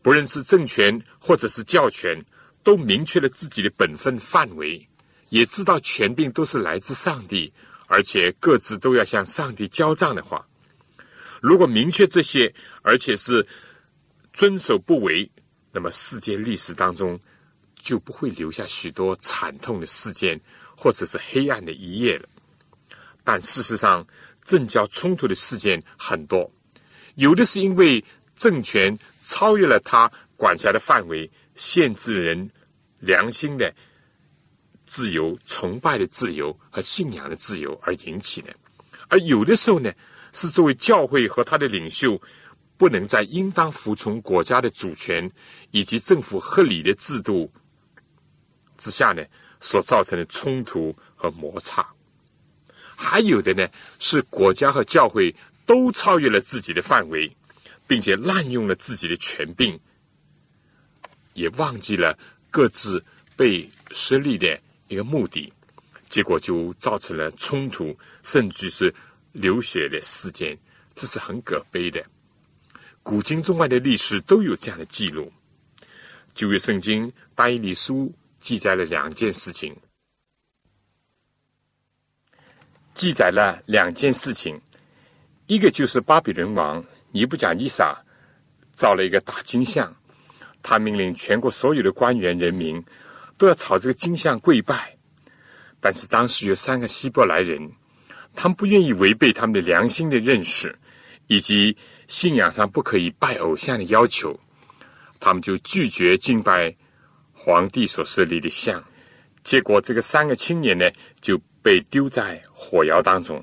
[0.00, 2.24] 不论是政权或者是教权，
[2.62, 4.88] 都明确了自己的本分范围，
[5.28, 7.52] 也知道权柄都是来自上帝，
[7.88, 10.46] 而且各自都要向上帝交账的话，
[11.42, 13.46] 如果明确这些，而且是
[14.32, 15.30] 遵守不为，
[15.72, 17.20] 那么世界历史当中。
[17.84, 20.40] 就不会留下许多惨痛的事件，
[20.74, 22.26] 或者是黑暗的一页了。
[23.22, 24.06] 但事实上，
[24.44, 26.50] 政教冲突的事件很多，
[27.14, 28.04] 有的是因为
[28.36, 32.50] 政权超越了他管辖的范围，限制人
[32.98, 33.74] 良心的
[34.84, 38.52] 自由、崇拜的自由和信仰的自由而引起的；
[39.08, 39.90] 而有的时候呢，
[40.32, 42.20] 是作为教会和他的领袖
[42.76, 45.30] 不能在应当服从国家的主权
[45.70, 47.50] 以及政府合理的制度。
[48.76, 49.24] 之下呢，
[49.60, 51.86] 所造成的冲突和摩擦，
[52.96, 55.34] 还有的呢是国家和教会
[55.66, 57.30] 都超越了自己的范围，
[57.86, 59.78] 并且滥用了自己的权柄，
[61.34, 62.18] 也忘记了
[62.50, 63.04] 各自
[63.36, 65.52] 被设立的一个目的，
[66.08, 68.94] 结果就造成了冲突，甚至是
[69.32, 70.58] 流血的事件，
[70.94, 72.04] 这是很可悲的。
[73.02, 75.32] 古今中外的历史都有这样的记录，
[76.34, 78.12] 旧约圣经大以理书。
[78.40, 79.74] 记载了两件事情，
[82.94, 84.60] 记载了两件事情，
[85.46, 87.96] 一个就是巴比伦王尼布甲尼撒
[88.72, 89.94] 造了一个大金像，
[90.62, 92.82] 他命令全国所有的官员人民
[93.36, 94.96] 都要朝这个金像跪拜。
[95.80, 97.70] 但是当时有三个希伯来人，
[98.34, 100.74] 他们不愿意违背他们的良心的认识，
[101.26, 101.76] 以及
[102.06, 104.38] 信仰上不可以拜偶像的要求，
[105.20, 106.74] 他们就拒绝敬拜
[107.32, 108.82] 皇帝所设立的像。
[109.42, 113.42] 结果，这个三个青年呢就被丢在火窑当中，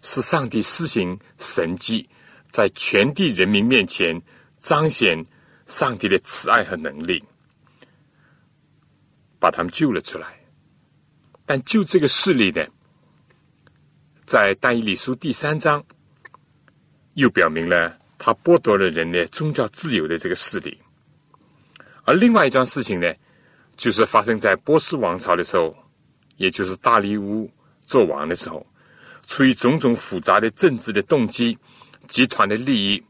[0.00, 2.08] 是上帝施行神迹，
[2.52, 4.22] 在全地人民面前
[4.60, 5.26] 彰显
[5.66, 7.24] 上帝的慈爱和能力，
[9.40, 10.38] 把他们救了出来。
[11.44, 12.64] 但就这个事例呢，
[14.24, 15.84] 在但以理书第三章，
[17.14, 20.80] 又表明了他剥夺了人的宗教自由的这个事例。
[22.04, 23.12] 而另外一桩事情呢，
[23.76, 25.76] 就是发生在波斯王朝的时候，
[26.40, 27.50] 也就是大利乌
[27.86, 28.66] 做王的时候，
[29.26, 31.58] 出于种种复杂的政治的动机、
[32.08, 33.04] 集团的利益，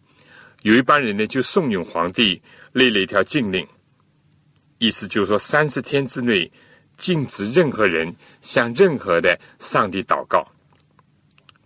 [0.63, 3.65] 有一帮人呢就怂恿皇帝立了一条禁令，
[4.79, 6.51] 意思就是说三十天之内。
[6.97, 10.47] 禁止任何人向任何的上帝祷告，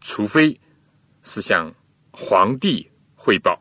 [0.01, 0.57] 除非
[1.25, 1.75] 是向
[2.13, 3.61] 皇帝汇报。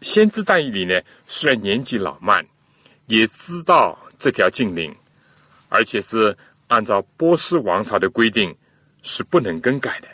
[0.00, 2.44] 先知但以理呢，虽然年纪老迈，
[3.06, 4.92] 也知道这条禁令，
[5.72, 6.36] 而且是
[6.68, 8.54] 按照波斯王朝的规定
[9.02, 10.08] 是不能更改的。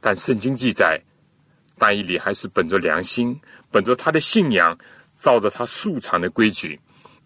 [0.00, 1.00] 但圣经记载，
[1.76, 3.38] 但以理还是本着良心，
[3.72, 4.78] 本着他的信仰，
[5.18, 6.78] 照着他素常的规矩，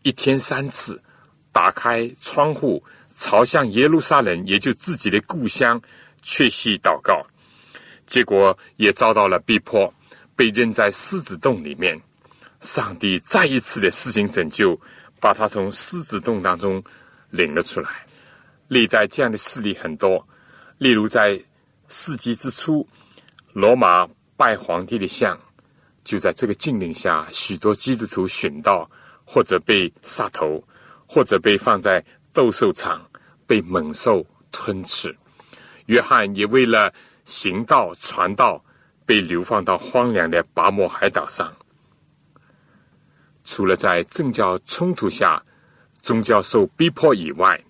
[0.02, 1.00] 一天三次。
[1.52, 2.82] 打开窗户，
[3.16, 5.80] 朝向耶路撒冷，也就自己的故乡，
[6.22, 7.26] 确信祷告。
[8.06, 9.92] 结果也遭到了逼迫，
[10.36, 12.00] 被扔在狮子洞里面。
[12.60, 14.78] 上帝再一次的施行拯救，
[15.20, 16.82] 把他从狮子洞当中
[17.30, 18.06] 领了出来。
[18.68, 20.26] 历代这样的事例很多，
[20.78, 21.42] 例如在
[21.88, 22.86] 世纪之初，
[23.52, 25.38] 罗马拜皇帝的像，
[26.04, 28.90] 就在这个禁令下，许多基督徒殉道
[29.24, 30.62] 或者被杀头。
[31.10, 33.10] 或者被放在斗兽场，
[33.46, 35.16] 被猛兽吞吃。
[35.86, 36.92] 约翰也为了
[37.24, 38.62] 行道传道，
[39.06, 41.56] 被流放到荒凉的拔摩海岛上。
[43.42, 45.42] 除了在政教冲突下，
[46.08, 47.62] 宗教受逼迫以外，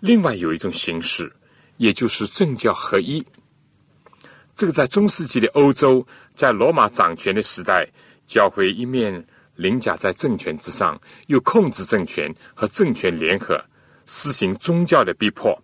[0.00, 1.32] 另外有一种形式，
[1.76, 3.24] 也就是政教合一。
[4.56, 7.88] 这个在中世纪的欧洲，在罗马掌权的时代，
[8.26, 9.24] 教会一面。
[9.54, 13.62] 凌驾在政权之上，又控制政权和政权联合，
[14.04, 15.56] 施行宗教的逼迫。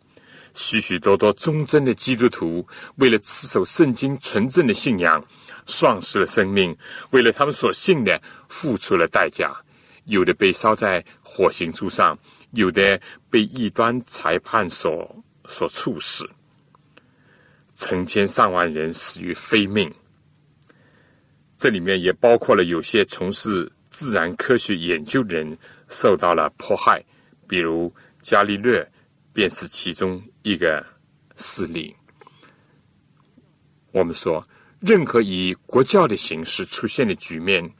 [0.55, 2.65] 许许多多忠贞的基督徒
[2.99, 5.25] 为了持守圣经纯正的信仰，
[5.65, 6.73] 丧失了生命；
[7.11, 9.53] 为了他们所信的，付出了代价。
[10.05, 11.05] 有的被烧在
[11.37, 12.19] 火刑柱上，
[12.53, 16.27] 有的被异端裁判所所处死。
[17.75, 19.93] 成千上万人死于非命。
[21.59, 23.71] 这里面也包括了有些从事。
[23.89, 25.57] 自然科学研究的人
[25.89, 27.03] 受到了迫害，
[27.49, 28.87] 比如伽利略
[29.33, 30.85] 便是其中一个
[31.37, 31.95] 事例。
[33.93, 34.47] 我们说，
[34.81, 37.73] 任何以国教的形式出现的局面，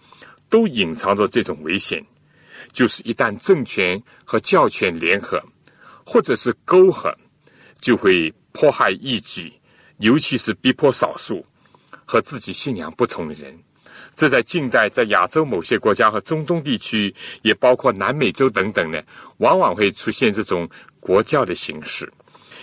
[0.49, 2.03] 都隐藏着这种危险，
[2.73, 5.43] 就是一旦政权和教权联合，
[6.05, 7.15] 或者是勾合，
[7.81, 9.53] 就会迫害异己，
[9.99, 11.45] 尤其是逼迫少数
[12.05, 13.57] 和自己信仰不同的人。
[14.15, 19.03] 这在近代，在亚洲某些国家和中东地区，也包括南美洲等等呢，
[19.39, 20.67] 往往会出现这种
[21.01, 22.11] 国教的形式，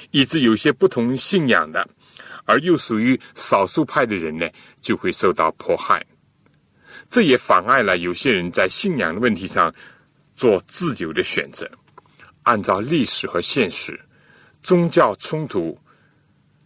[0.10, 1.88] 以致有些不同信仰的，
[2.46, 4.50] 而又属于少数派的人呢，
[4.82, 6.04] 就会受到迫害。
[7.08, 9.72] 这也妨碍了有些人在信仰的问题上
[10.43, 11.65] 做自由的选择。
[12.41, 13.97] 按照历史和现实，
[14.62, 15.79] 宗教冲突、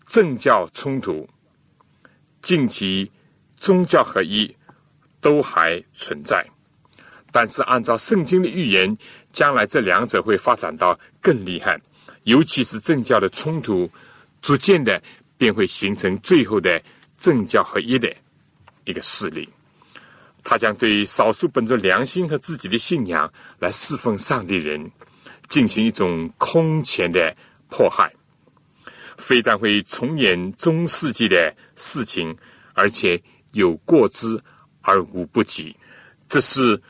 [0.07, 1.29] 政教冲突，
[2.41, 3.11] 近期
[3.55, 4.51] 宗教合一。
[5.19, 6.45] 都还存在，
[7.31, 8.95] 但是按照圣经的预言，
[9.33, 11.77] 将来这两者会发展到更厉害，
[12.23, 13.91] 尤其是政教的冲突，
[14.41, 15.01] 逐渐的
[15.35, 16.81] 便会形成最后的
[17.17, 18.15] 政教合一的
[18.85, 19.49] 一个势力。
[20.47, 23.29] 他将对少数本着良心和自己的信仰
[23.59, 24.89] 来侍奉上帝人
[25.49, 27.35] 进行一种空前的
[27.67, 28.09] 迫害，
[29.17, 32.33] 非但会重演中世纪的事情，
[32.73, 33.21] 而且
[33.51, 34.41] 有过之。
[34.89, 35.75] 而无不及，
[36.29, 36.81] 这是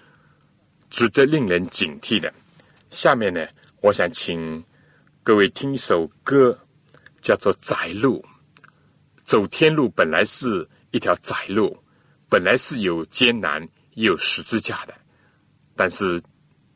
[0.87, 2.31] 值得令人警惕的。
[2.91, 3.43] 下面呢，
[3.81, 4.63] 我想请
[5.23, 6.55] 各位听一首歌，
[7.21, 8.23] 叫做《窄路》。
[9.25, 11.75] 走天路本来是一条窄路，
[12.29, 14.93] 本来是有艰难、有十字架的，
[15.75, 16.21] 但是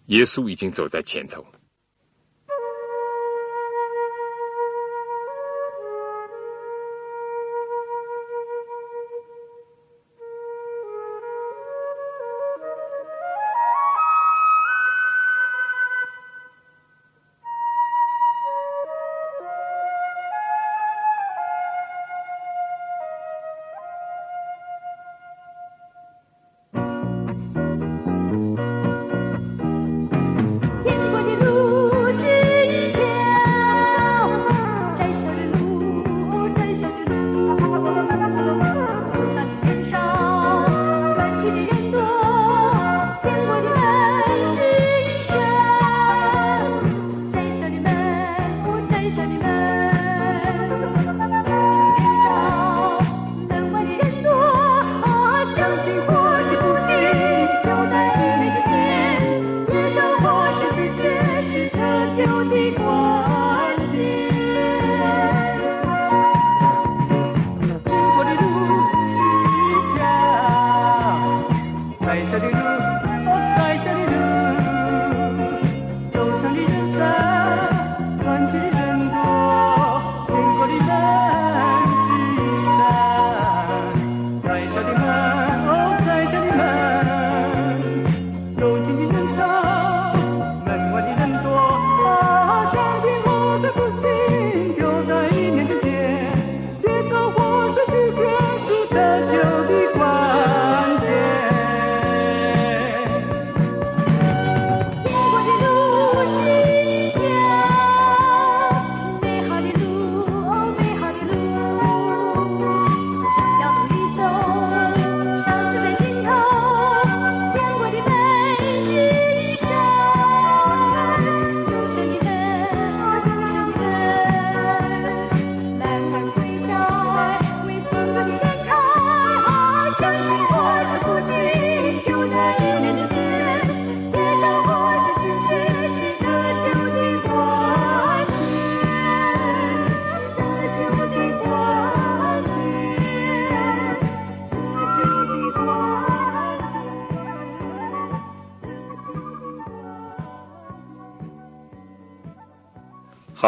[0.07, 1.45] 耶稣已经走在前头。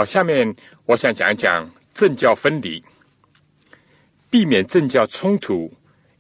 [0.04, 0.54] 好，下面
[0.86, 2.84] 我想讲一讲政教分离，
[4.30, 5.74] 避免政教冲突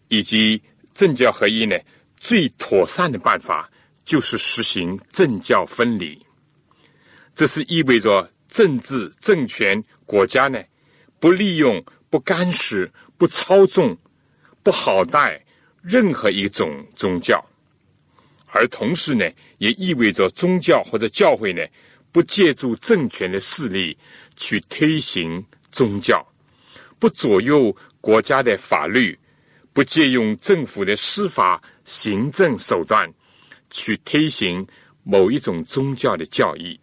[0.08, 0.64] 以及
[0.94, 1.78] 政教合一呢？
[2.16, 3.70] 最妥善的办法
[4.06, 6.18] 就是实行政教分离。
[7.36, 10.64] 这是意味着政治政权国家呢，
[11.20, 13.98] 不利用、不干涉、不操纵、
[14.64, 15.44] 不好待
[15.82, 17.46] 任何一种宗教，
[18.48, 21.62] 而同时呢，也意味着宗教或者教会呢。
[22.14, 23.98] 不借助政权的势力
[24.36, 26.26] 去推行宗教，
[27.00, 29.18] 不左右国家的法律，
[29.74, 33.12] 不借用政府的司法行政手段
[33.72, 34.66] 去推行
[35.04, 36.80] 某一种宗教的教义，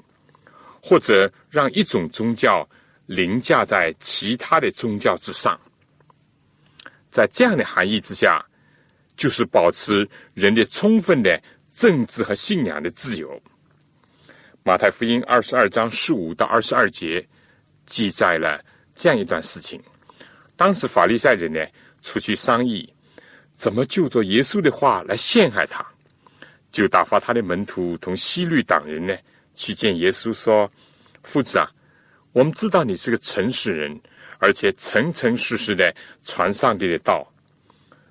[0.83, 2.69] 或者让一种宗教
[3.07, 5.59] 凌驾在其他的宗教之上。
[7.09, 8.45] 在这样的含义之下，
[9.17, 11.41] 就是保持人的充分的
[11.73, 13.41] 政治和信仰的自由。
[14.71, 17.27] 马太福音二十二章十五到二十二节
[17.87, 18.65] 记载了
[18.95, 19.83] 这样一段事情：
[20.57, 21.59] 当时法利赛人呢
[22.03, 22.89] 出去商议，
[23.53, 25.85] 怎么就着耶稣的话来陷害他，
[26.71, 29.17] 就打发他的门徒同西律党人呢
[29.57, 30.71] 去见耶稣，说
[31.25, 31.69] ：“夫子啊，
[32.31, 34.01] 我们知道你是个诚实人，
[34.39, 35.93] 而且诚诚实实的
[36.23, 37.29] 传上帝的道，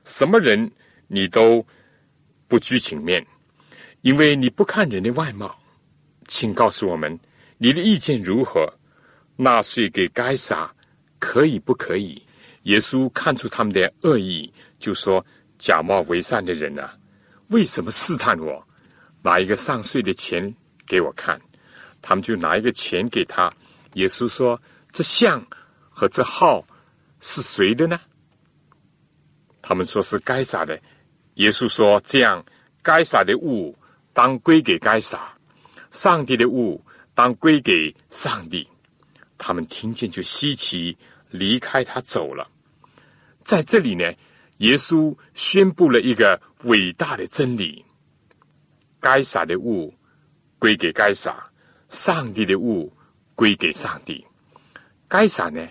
[0.04, 0.70] 什么人
[1.08, 1.66] 你都
[2.50, 3.26] 不拘情面，
[4.02, 5.56] 因为你不看人的外貌。”
[6.30, 7.20] 请告诉我们，
[7.58, 8.72] 你的意见如何？
[9.36, 10.72] 纳税给该撒
[11.18, 12.22] 可以不可以？
[12.64, 15.26] 耶稣看出他们的恶意，就说
[15.58, 16.96] ：“假冒为善的人啊，
[17.48, 18.64] 为什么试探我？
[19.24, 20.54] 拿一个上税的钱
[20.86, 21.42] 给我看。”
[22.00, 23.52] 他们就拿一个钱给他。
[23.94, 24.62] 耶稣说
[24.94, 25.44] ：“这像
[25.90, 26.64] 和这号
[27.20, 28.00] 是谁的呢？”
[29.64, 30.80] 他们说是该撒的。
[31.36, 32.46] 耶稣说：“这样，
[32.84, 33.76] 该撒的物
[34.14, 35.34] 当归给该撒。”
[35.92, 36.84] 上帝的物
[37.14, 38.68] 当归给上帝，
[39.38, 40.98] 他们听见就稀奇，
[41.30, 42.48] 离开他走了。
[43.40, 44.06] 在这里呢，
[44.58, 47.84] 耶稣宣布了一个伟大的真理：
[49.00, 49.94] 该撒的物
[50.60, 51.50] 归给该撒，
[51.90, 52.94] 上帝的物
[53.36, 54.26] 归给上帝。
[55.08, 55.68] 该撒呢，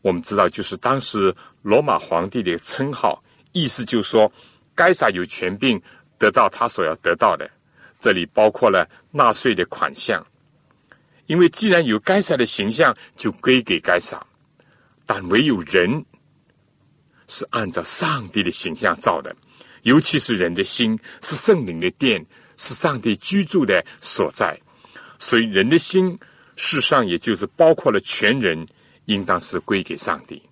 [0.00, 3.22] 我们知道就是当时罗马皇帝的称号，
[3.52, 4.32] 意思就是说，
[4.74, 5.80] 该撒有权柄
[6.18, 7.48] 得到他所要得到的。
[8.04, 10.22] 这里包括了纳税的款项，
[11.24, 14.18] 因为既然有该撒的形象，就归给该撒；
[15.06, 16.04] 但唯有人
[17.26, 19.34] 是按照上帝的形象造的，
[19.84, 22.22] 尤其是人的心是圣灵的殿，
[22.58, 24.60] 是上帝居住的所在，
[25.18, 26.10] 所以人的心
[26.56, 28.68] 事实上也就是包括了全人，
[29.06, 30.42] 应当是归给上帝。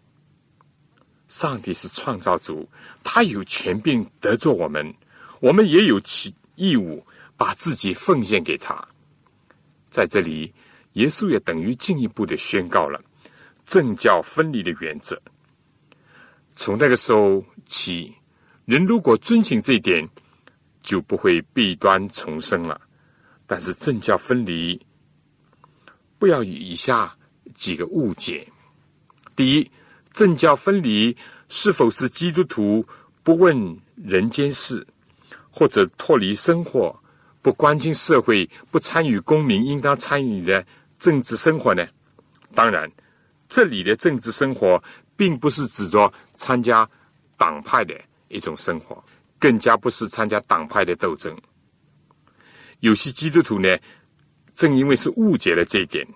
[1.29, 2.67] 上帝是创造主，
[3.05, 4.95] 他有权柄得着我们，
[5.41, 7.05] 我们也有其义务。
[7.37, 8.87] 把自己奉献给他，
[9.89, 10.53] 在这里，
[10.93, 13.03] 耶稣也等于进一步的宣告了
[13.65, 15.21] 政教分离的原则。
[16.55, 18.15] 从那个时候起，
[18.65, 20.09] 人如果遵循这一点，
[20.83, 22.81] 就不会弊端重生了。
[23.47, 24.81] 但是政教分离，
[26.19, 27.17] 不要以以下
[27.55, 28.47] 几个误解：
[29.35, 29.71] 第一，
[30.13, 31.17] 政教分离
[31.49, 32.87] 是否是基督徒
[33.23, 34.87] 不问人间事，
[35.51, 37.02] 或者脱离生活？
[37.43, 40.65] 不关心社会、不参与公民应当参与的
[40.99, 41.87] 政治生活呢？
[42.55, 42.91] 当然，
[43.47, 44.83] 这里的政治生活
[45.17, 46.89] 并不是指着参加
[47.37, 47.95] 党派的
[48.29, 49.05] 一种生活。
[49.39, 51.37] 更加不是参加党派的斗争。
[52.79, 53.77] 有些基督徒呢，
[54.55, 56.07] 正因为是误解了这一点，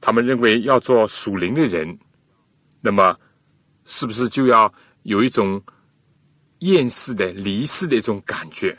[0.00, 1.98] 他们认为要做属灵的人，
[2.80, 3.18] 那么
[3.86, 5.60] 是不是就要有一种
[6.60, 8.78] 厌世的、离世的一种感觉，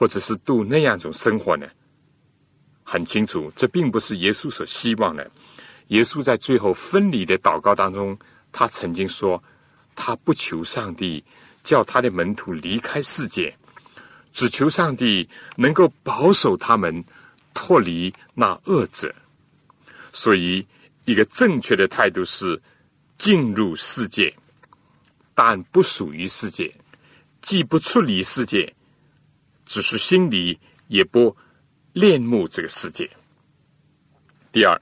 [0.00, 1.68] 或者是度那样一种生活呢？
[2.82, 5.30] 很清楚，这并不是耶稣所希望的。
[5.88, 8.18] 耶稣在最后分离的祷告当中，
[8.50, 9.44] 他曾经说
[9.94, 11.22] ：“他不求上帝
[11.62, 13.54] 叫他的门徒离开世界，
[14.32, 17.04] 只求上帝能够保守他们
[17.52, 19.14] 脱离那恶者。”
[20.14, 20.66] 所以，
[21.04, 22.58] 一个正确的态度是
[23.18, 24.34] 进入世界，
[25.34, 26.72] 但不属于世界；
[27.42, 28.74] 既不出离世界，
[29.70, 30.58] 只是心里
[30.88, 31.36] 也不
[31.92, 33.08] 恋慕这个世界。
[34.50, 34.76] 第二。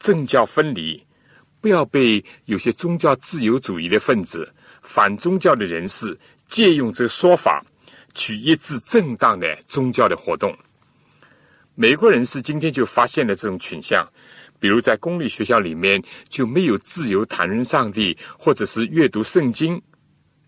[0.00, 1.00] 政教分离，
[1.60, 6.16] 不要被有些宗教自由主义的分子、反宗教的人士
[6.46, 7.64] 借用这个说法，
[8.14, 10.56] 去抑制正当的宗教的活动。
[11.76, 14.06] 美国人士今天就发现了这种倾向，
[14.60, 19.80] 比如在公立学校里面就没有自由谈论上帝或者是阅读圣经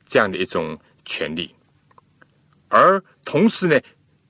[0.04, 1.52] 这样的一种权利，
[2.68, 3.80] 而同时呢，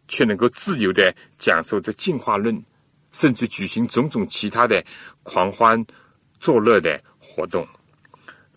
[0.06, 2.62] 却能够自由的讲授这进化论，
[3.12, 4.84] 甚至举行种种其他的。
[5.24, 5.84] 狂欢
[6.40, 7.68] 作乐的活动，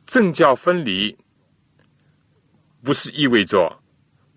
[0.06, 1.14] 政教分离，
[2.82, 3.78] 不是意味着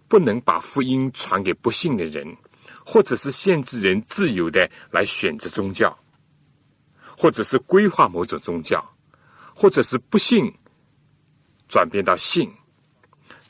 [0.08, 2.36] 不能把福音传给不信的人，
[2.84, 5.96] 或者是限制人自由的来选择宗教，
[7.16, 8.84] 或者是规划某种宗教，
[9.54, 10.52] 或者是不信
[11.68, 12.52] 转变到信。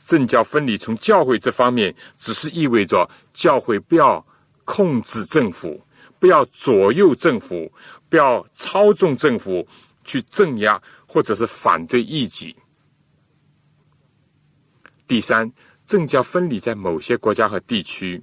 [0.04, 4.24] 政教分离从教会这方面，只是意味着教会不要
[4.64, 5.84] 控制政府，
[6.20, 7.72] 不要左右政府。
[8.06, 9.66] 不要操纵政府
[10.04, 12.54] 去镇压或者是反对异己。
[15.08, 15.50] 第三，
[15.84, 18.22] 政教分离在某些国家和地区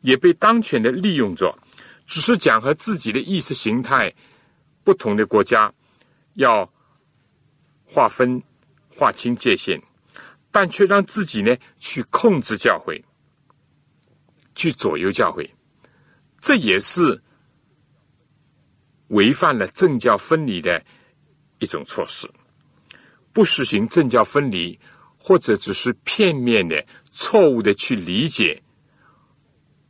[0.00, 1.56] 也被当权的利用着，
[2.04, 4.12] 只是讲和自己的意识形态
[4.82, 5.72] 不同的国家
[6.34, 6.68] 要
[7.84, 8.42] 划分
[8.88, 9.80] 划清界限，
[10.50, 13.04] 但却让自己呢去控制教会，
[14.54, 15.48] 去左右教会，
[16.40, 17.22] 这也是。
[19.08, 20.84] 违反了政教分离的
[21.60, 22.30] 一种措施，
[23.32, 24.78] 不实行政教分离，
[25.16, 28.62] 或者只是片面的、错误的去理解，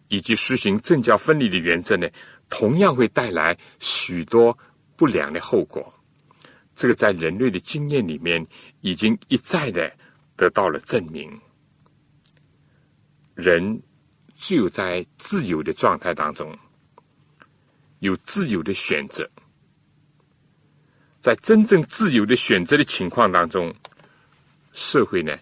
[0.06, 2.08] 以及实行政教分离的原则呢，
[2.48, 4.56] 同样会带来许多
[4.94, 5.92] 不良的后果。
[6.76, 8.46] 这个在人类的经验里面
[8.82, 9.92] 已经一再的
[10.38, 11.38] 得到了证明。
[13.34, 13.82] 人
[14.38, 16.58] 只有在自由的状态当中。
[18.00, 19.28] 有自由的选择，
[21.20, 23.74] 在真正自由的选择的情况当中，
[24.72, 25.36] 社会呢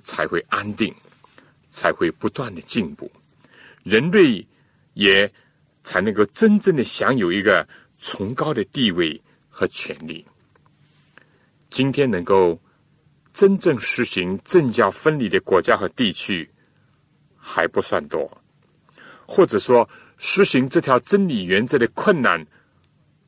[0.00, 0.92] 才会安定，
[1.68, 3.08] 才会不断的进步，
[3.84, 4.44] 人类
[4.94, 5.32] 也
[5.84, 7.64] 才能够真正的享有一个
[8.00, 10.26] 崇高的地位和权利。
[11.70, 12.60] 今天能够
[13.38, 16.50] 真正实行政教分离的国家和地区
[17.36, 18.28] 还不算多，
[19.26, 19.88] 或者说。
[20.20, 22.44] 实行这条真理原则的困难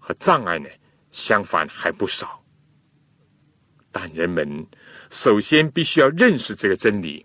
[0.01, 0.69] 和障碍呢，
[1.13, 2.43] 相反还不少。
[3.93, 4.67] 但人们
[5.09, 7.25] 首先必须要认识这个真理，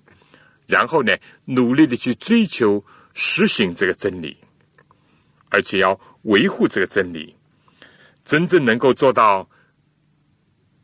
[0.68, 4.38] 然后呢，努力的去追求实行这个真理，
[5.50, 7.36] 而且要维护这个真理，
[8.24, 9.50] 真正能够做到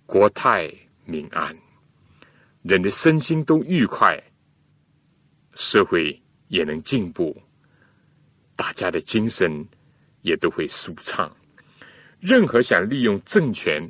[0.08, 0.74] 国泰
[1.06, 1.56] 民安，
[2.62, 4.22] 人的身心都愉快，
[5.53, 7.36] 社会也能进步。
[8.55, 9.68] 大家的精神
[10.22, 11.36] 也都会舒畅。
[12.20, 13.82] 任何想利用政权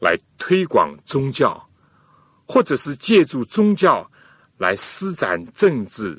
[0.00, 1.68] 来推广宗教，
[2.46, 4.10] 或者是借助宗教
[4.56, 6.18] 来施展政治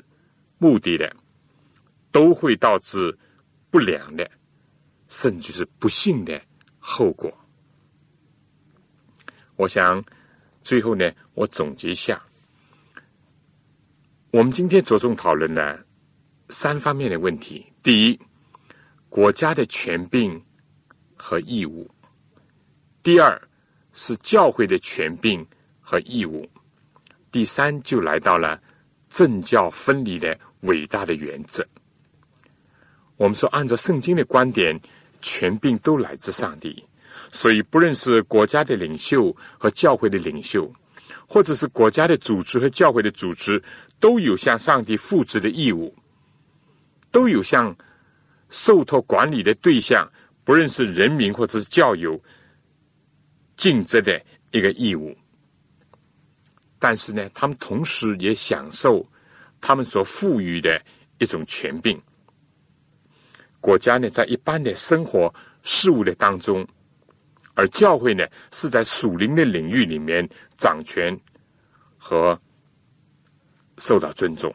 [0.58, 1.12] 目的的，
[2.12, 3.18] 都会导致
[3.68, 4.30] 不良的，
[5.08, 6.40] 甚至是不幸的
[6.78, 7.36] 后果。
[9.56, 10.00] 我想
[10.62, 12.22] 最后呢，我总结一下，
[14.30, 15.84] 我们今天着重讨论了
[16.48, 17.66] 三方面的问题。
[17.82, 18.20] 第一，
[19.08, 20.40] 国家的权柄
[21.16, 21.88] 和义务；
[23.02, 23.40] 第二，
[23.92, 25.44] 是教会的权柄
[25.80, 26.46] 和义务；
[27.32, 28.60] 第三，就来到了
[29.08, 31.66] 政教分离的伟大的原则。
[33.16, 34.78] 我们说，按照圣经的观点，
[35.20, 36.84] 权柄都来自上帝，
[37.32, 40.72] 所以不论是国家的领袖和教会的领袖，
[41.26, 43.62] 或者是国家的组织和教会的组织，
[43.98, 45.94] 都有向上帝负责的义务。
[47.12, 47.76] 都有向
[48.50, 50.08] 受托管理的对象，
[50.44, 52.20] 不论是人民或者是教友，
[53.56, 54.22] 尽责的
[54.52, 55.16] 一个义务。
[56.78, 59.04] 但是呢，他们同时也享受
[59.60, 60.80] 他们所赋予的
[61.18, 62.00] 一种权柄。
[63.60, 66.64] 国家呢，在一般的生活事务的当中，
[67.60, 71.14] 而教会呢，是在属灵的领域里面掌权
[71.98, 72.40] 和
[73.76, 74.54] 受到尊重。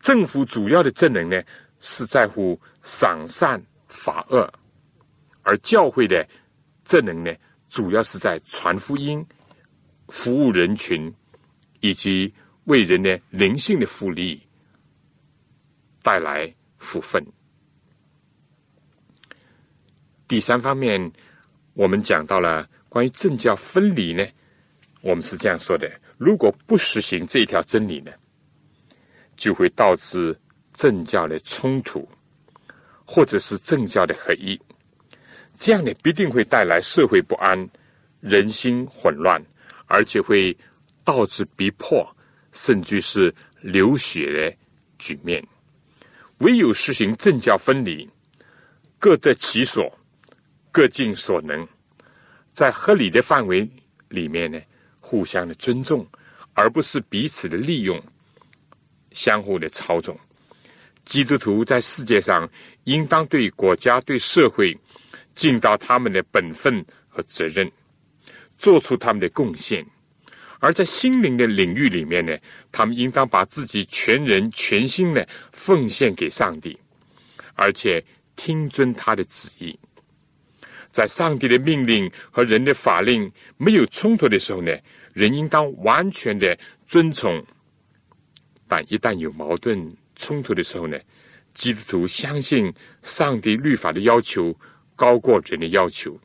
[0.00, 1.42] 政府主要的职能呢，
[1.80, 4.48] 是在乎赏善罚恶，
[5.42, 6.24] 而教会的
[6.84, 7.34] 职能呢，
[7.68, 9.26] 主要是在传福音、
[10.06, 11.12] 服务人群，
[11.80, 12.32] 以及
[12.66, 14.40] 为人的灵性的福利
[16.00, 17.20] 带来福分。
[20.28, 21.12] 第三方面，
[21.74, 24.26] 我们讲到了关于政教分离呢，
[25.02, 28.10] 我们是这样说的：如果不实行这一条真理呢？
[29.36, 30.38] 就会导致
[30.74, 32.06] 政教的冲突，
[33.06, 34.60] 或者是政教的合一，
[35.56, 37.68] 这样呢必定会带来社会不安、
[38.20, 39.42] 人心混乱，
[39.86, 40.54] 而且会
[41.04, 42.06] 导致逼迫，
[42.52, 44.56] 甚至是流血的
[44.98, 45.42] 局面。
[46.38, 48.06] 唯有实行政教分离，
[48.98, 49.98] 各得其所，
[50.72, 51.66] 各尽所能，
[52.48, 53.68] 在合理的范围
[54.08, 54.60] 里面呢，
[55.00, 56.06] 互相的尊重，
[56.54, 58.00] 而不是彼此的利用。
[59.10, 60.16] 相互的操纵，
[61.04, 62.48] 基督徒在世界上
[62.84, 64.78] 应当对国家、对社会
[65.34, 67.68] 尽到他们的本分和责任，
[68.56, 69.84] 做出他们的贡献；
[70.60, 72.38] 而在心灵的领域里面呢，
[72.70, 76.78] 他们应当把自己全人全心的奉献给上帝，
[77.54, 78.04] 而且
[78.36, 79.76] 听遵他的旨意。
[80.90, 84.76] 在上帝的命令和人的法令没有冲突的时候呢，
[85.14, 87.42] 人应当完全的遵从。
[88.68, 90.98] 但一旦有矛盾冲突的时候呢，
[91.54, 92.72] 基督徒相信
[93.02, 94.54] 上帝律法的要求
[94.96, 96.18] 高过人的要求，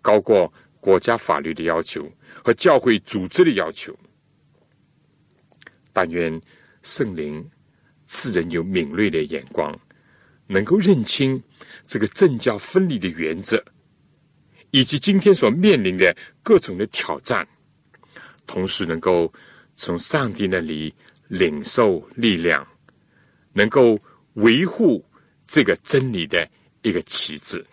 [0.00, 2.10] 高过国家法律的要求
[2.44, 3.96] 和教会组织的要求。
[5.92, 6.40] 但愿
[6.82, 7.48] 圣灵
[8.06, 9.76] 赐人有敏锐的眼光，
[10.46, 11.42] 能够认清
[11.86, 13.64] 这个政教分离的原则，
[14.70, 17.46] 以及今天所面临的各种的挑战，
[18.46, 19.32] 同时能够
[19.74, 20.94] 从上帝那里。
[21.28, 22.64] 领受力量，
[23.52, 23.98] 能够
[24.34, 25.04] 维护
[25.44, 26.48] 这个真理的
[26.82, 27.66] 一个旗帜，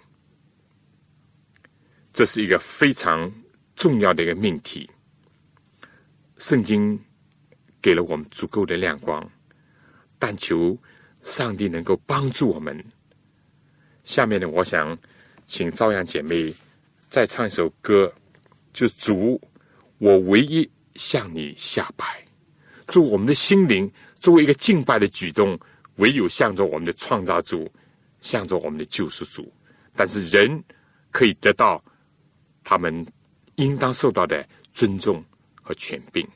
[2.12, 3.32] 这是一个非常
[3.76, 4.90] 重要的一个命题。
[6.40, 7.00] 圣经
[7.80, 9.24] 给了我们足够的亮光，
[10.18, 10.76] 但求
[11.22, 12.84] 上帝能够帮助我们。
[14.04, 14.98] 下面呢，我想
[15.46, 16.54] 请朝阳姐妹
[17.08, 18.14] 再唱一首歌，
[18.74, 19.40] 就主，
[19.98, 22.06] 我唯一向你下拜。
[22.88, 23.90] 祝我们的心灵
[24.20, 25.58] 作为一个敬拜的举动，
[25.96, 27.72] 唯有向着我们的创造主，
[28.20, 29.52] 向着我们的救世主。
[29.96, 30.64] 但是人
[31.12, 31.84] 可以得到
[32.64, 33.06] 他们
[33.56, 35.24] 应当受到的尊重
[35.62, 36.28] 和权柄。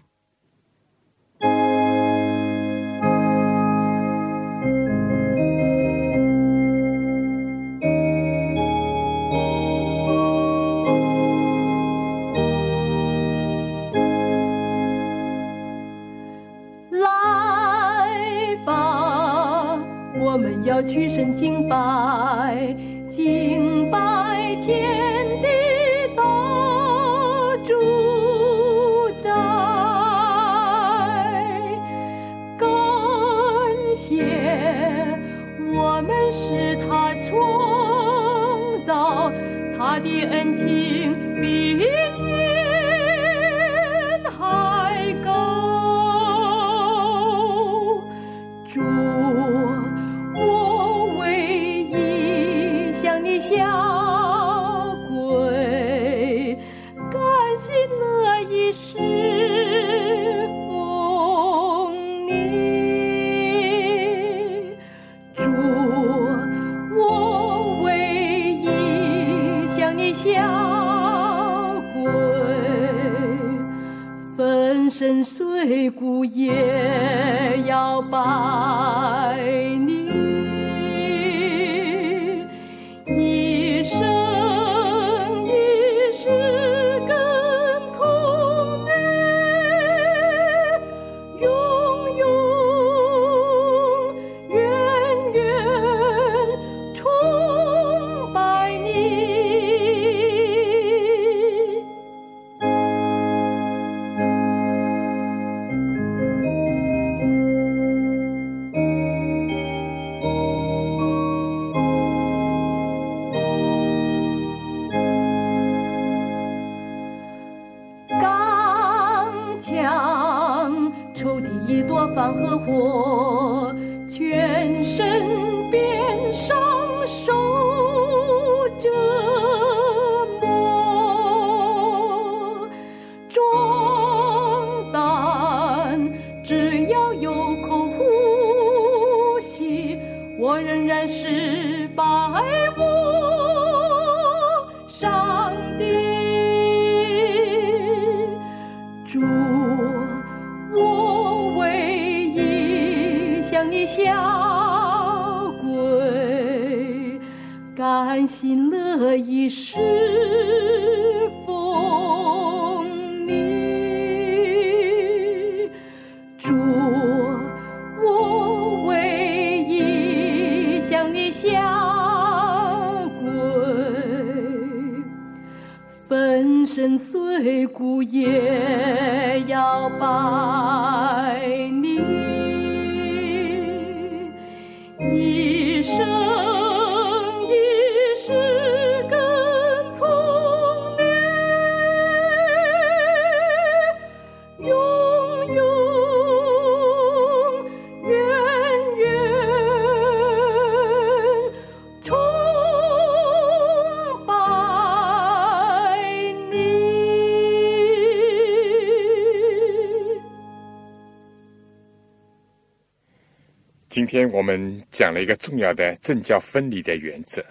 [214.07, 217.43] 今天我们讲了一个重要的政教分离的原则。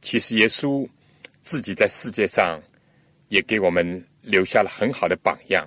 [0.00, 0.88] 其实耶稣
[1.42, 2.62] 自己在世界上
[3.26, 5.66] 也给我们留下了很好的榜样。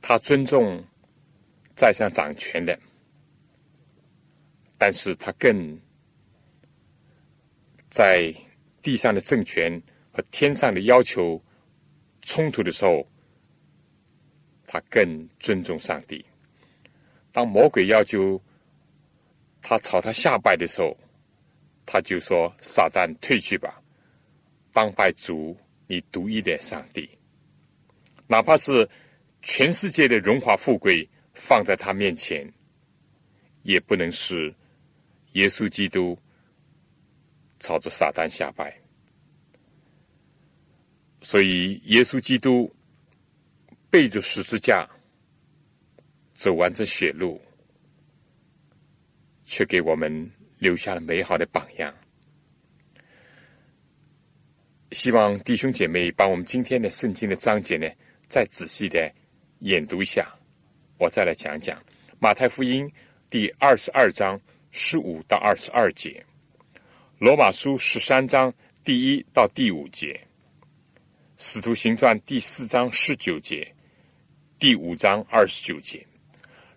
[0.00, 0.80] 他尊重
[1.74, 2.78] 在上掌权的，
[4.78, 5.76] 但是他更
[7.90, 8.32] 在
[8.80, 9.82] 地上的政权
[10.12, 11.42] 和天上的要求
[12.22, 13.07] 冲突的时候，
[14.68, 16.24] 他更尊重上帝。
[17.32, 18.40] 当魔鬼要求
[19.62, 20.96] 他朝他下拜的时候，
[21.86, 23.82] 他就说：“撒旦退去吧，
[24.72, 25.56] 当拜主
[25.86, 27.08] 你独一的上帝。
[28.26, 28.86] 哪怕是
[29.40, 32.52] 全世界的荣华富贵放在他面前，
[33.62, 34.54] 也不能使
[35.32, 36.18] 耶稣基督
[37.58, 38.78] 朝着撒旦下拜。”
[41.22, 42.70] 所以，耶稣基督
[43.90, 44.88] 背着十字架
[46.34, 47.40] 走完这血路，
[49.44, 51.94] 却给我们留下了美好的榜样。
[54.92, 57.86] 希望弟兄姐妹把我们今天的圣经的章节呢，
[58.26, 59.10] 再仔细的
[59.60, 60.34] 研读一下。
[60.98, 61.82] 我再来讲讲
[62.18, 62.90] 马太福音
[63.30, 66.24] 第二十二章十五到二十二节，
[67.18, 68.52] 罗马书十三章
[68.84, 70.20] 第一到第五节。
[71.36, 73.74] 使徒行传第四章十九节，
[74.58, 76.04] 第五章二十九节。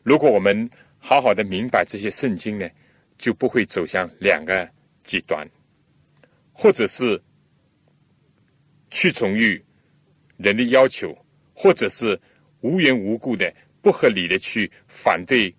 [0.04, 0.70] 如果我们
[1.00, 2.70] 好好的明白这些圣经呢，
[3.18, 4.70] 就不会走向两个
[5.04, 5.50] 极端，
[6.54, 7.22] 或者是
[8.90, 9.60] 去从于
[10.38, 11.18] 人的要求，
[11.56, 12.20] 或者是
[12.60, 13.52] 无缘无故的、
[13.82, 15.54] 不合理的去反对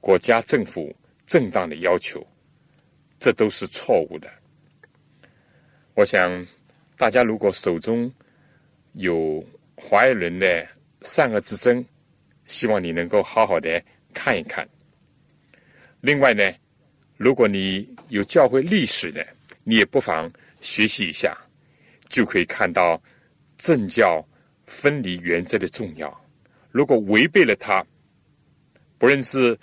[0.00, 0.94] 国家政府
[1.26, 2.24] 正当的要求，
[3.18, 4.30] 这都是错误的。
[5.94, 6.46] 我想。
[6.96, 8.10] 大家如果手中
[8.92, 9.44] 有
[9.76, 10.66] 华严伦的
[11.00, 11.84] 善恶之争，
[12.46, 14.68] 希望你能够好好的看一看。
[16.00, 16.52] 另外呢，
[17.16, 19.26] 如果你有教会历史的，
[19.64, 21.36] 你也不妨学习一下，
[22.08, 23.02] 就可以看到
[23.56, 24.26] 政教
[24.66, 26.24] 分离原则的重要。
[26.70, 27.84] 如果违背了它，
[28.98, 29.58] 不论是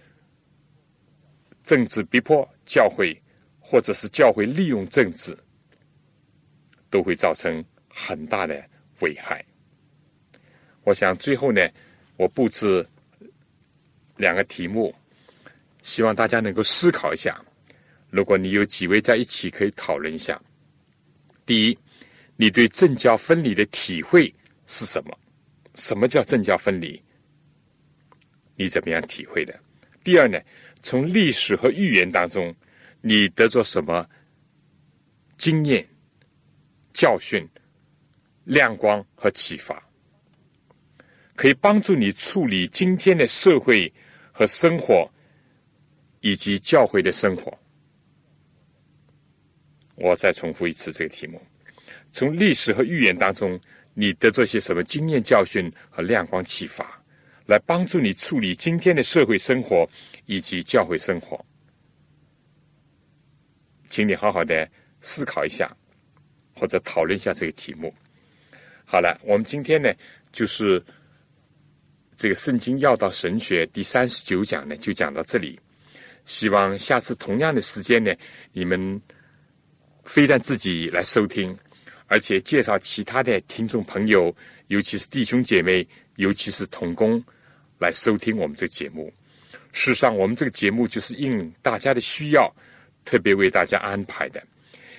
[1.63, 3.19] 政治逼迫教会，
[3.59, 5.37] 或者是教会利用政治。
[6.91, 8.61] 都会造成很大的
[8.99, 9.41] 危害。
[10.83, 11.67] 我想最后呢，
[12.17, 12.85] 我布置
[14.17, 14.93] 两个题目，
[15.81, 17.39] 希望大家能够思考一下。
[18.09, 20.41] 如果你有几位在一起，可以讨论一下。
[21.45, 21.77] 第一，
[22.35, 24.33] 你对政教分离的体会
[24.65, 25.17] 是什么？
[25.75, 27.01] 什么叫政教分离？
[28.55, 29.57] 你怎么样体会的？
[30.03, 30.39] 第二呢，
[30.81, 32.53] 从历史和预言当中，
[33.01, 34.07] 你得着什么
[35.37, 35.87] 经验？
[36.93, 37.47] 教训、
[38.43, 39.81] 亮光和启发，
[41.35, 43.91] 可以帮助你处理今天的社会
[44.31, 45.09] 和生活，
[46.21, 47.57] 以及教会的生活。
[49.95, 51.41] 我再重复一次这个题目：
[52.11, 53.59] 从历史和预言当中，
[53.93, 57.03] 你得着些什么经验、教训和亮光启发，
[57.45, 59.89] 来帮助你处理今天的社会生活
[60.25, 61.43] 以及教会生活？
[63.87, 64.69] 请你好好的
[65.01, 65.75] 思考一下。
[66.53, 67.91] 或者讨论一下这个题目。
[68.85, 69.91] 好了，我们今天呢，
[70.31, 70.83] 就是
[72.21, 75.59] 这个《圣经要道神学》第三十九讲呢，就讲到这里。
[76.23, 78.13] 希望下次同样的时间呢，
[78.53, 79.01] 你们
[80.03, 81.57] 非但自己来收听，
[82.05, 84.31] 而且介绍其他的听众朋友，
[84.67, 87.19] 尤其是弟兄姐妹，尤其是同工
[87.79, 89.11] 来收听我们这节目。
[89.73, 92.53] 事实上，我们这个节目就是应大家的需要，
[93.03, 94.39] 特别为大家安排的。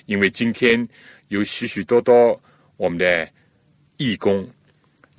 [0.07, 0.89] 因为今天
[1.29, 2.43] 有许许多多
[2.77, 3.31] 我们的
[3.97, 4.45] 义工，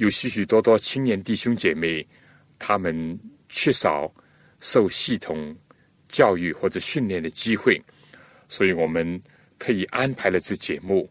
[0.04, 2.06] 有许许多多青年弟兄姐妹，
[2.60, 4.14] 他们缺少
[4.60, 5.56] 受系统
[6.10, 7.82] 教育或者训练的机会，
[8.50, 9.20] 所以我们
[9.58, 11.10] 特意安排了这节目，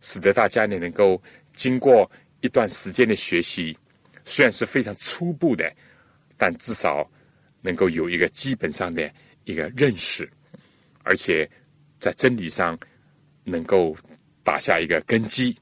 [0.00, 1.22] 使得大家呢能够
[1.54, 2.10] 经过
[2.40, 3.78] 一段时间的学习，
[4.24, 5.72] 虽然是非常初步的，
[6.36, 7.08] 但至少。
[7.62, 9.10] 能够有一个基本上的
[9.42, 10.30] 一个认识，
[11.02, 11.50] 而且
[11.98, 12.78] 在真理上
[13.42, 13.96] 能够
[14.44, 15.56] 打下一个根基，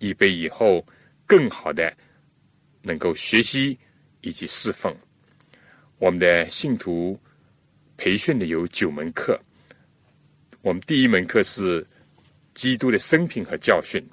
[0.00, 0.84] 以备以后
[1.28, 1.96] 更好的
[2.84, 3.76] 能够学习
[4.20, 4.94] 以及侍奉。
[5.98, 7.18] 我们的信徒
[7.96, 9.40] 培训的有九门课，
[10.60, 11.84] 我们第一门课是
[12.52, 14.04] 基督的生平和教训，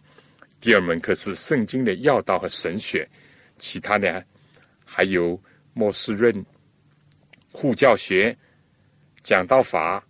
[0.59, 3.07] 第二门课是圣经的要道和神学，
[3.57, 4.25] 其他的
[4.85, 5.39] 还有
[5.73, 6.43] 末世论。
[7.51, 8.35] 护教学、
[9.21, 10.01] 讲道法、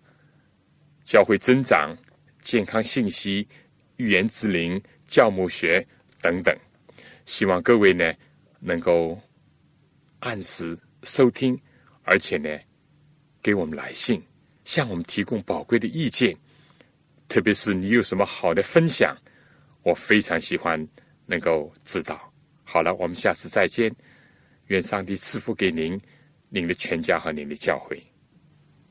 [1.03, 1.97] 教会增长、
[2.39, 3.47] 健康信息、
[3.97, 5.84] 预言之灵、教牧学
[6.22, 6.55] 等等，
[7.26, 8.14] 希望各位呢
[8.62, 9.20] 能够
[10.20, 11.59] 按时收听，
[12.03, 12.49] 而且呢
[13.43, 14.24] 给我们来信，
[14.64, 16.38] 向我们提供宝贵的意见。
[17.28, 19.18] 特别是你有什么好的分享，
[19.84, 20.88] 我非常喜欢
[21.26, 22.32] 能够知道。
[22.64, 23.93] 好了，我们下次再见，
[24.68, 25.99] 愿上帝赐福给您。
[26.53, 28.05] 您的全家和您的教会，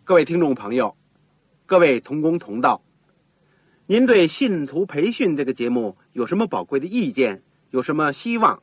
[0.03, 0.97] 各位听众朋友，
[1.67, 2.83] 各位同工同道，
[3.85, 7.43] 您对信徒培训这个节目有什么宝贵的意见？
[7.69, 8.63] 有什么希望？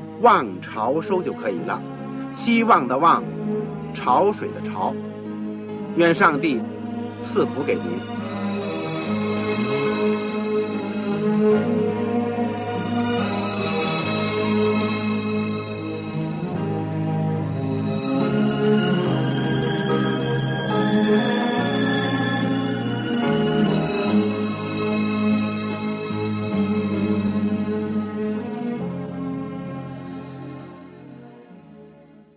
[0.21, 1.81] 望潮收就可以了。
[2.33, 3.23] 希望的望
[3.93, 4.93] 潮水的潮。
[5.97, 6.61] 愿上帝
[7.21, 7.81] 赐福给您。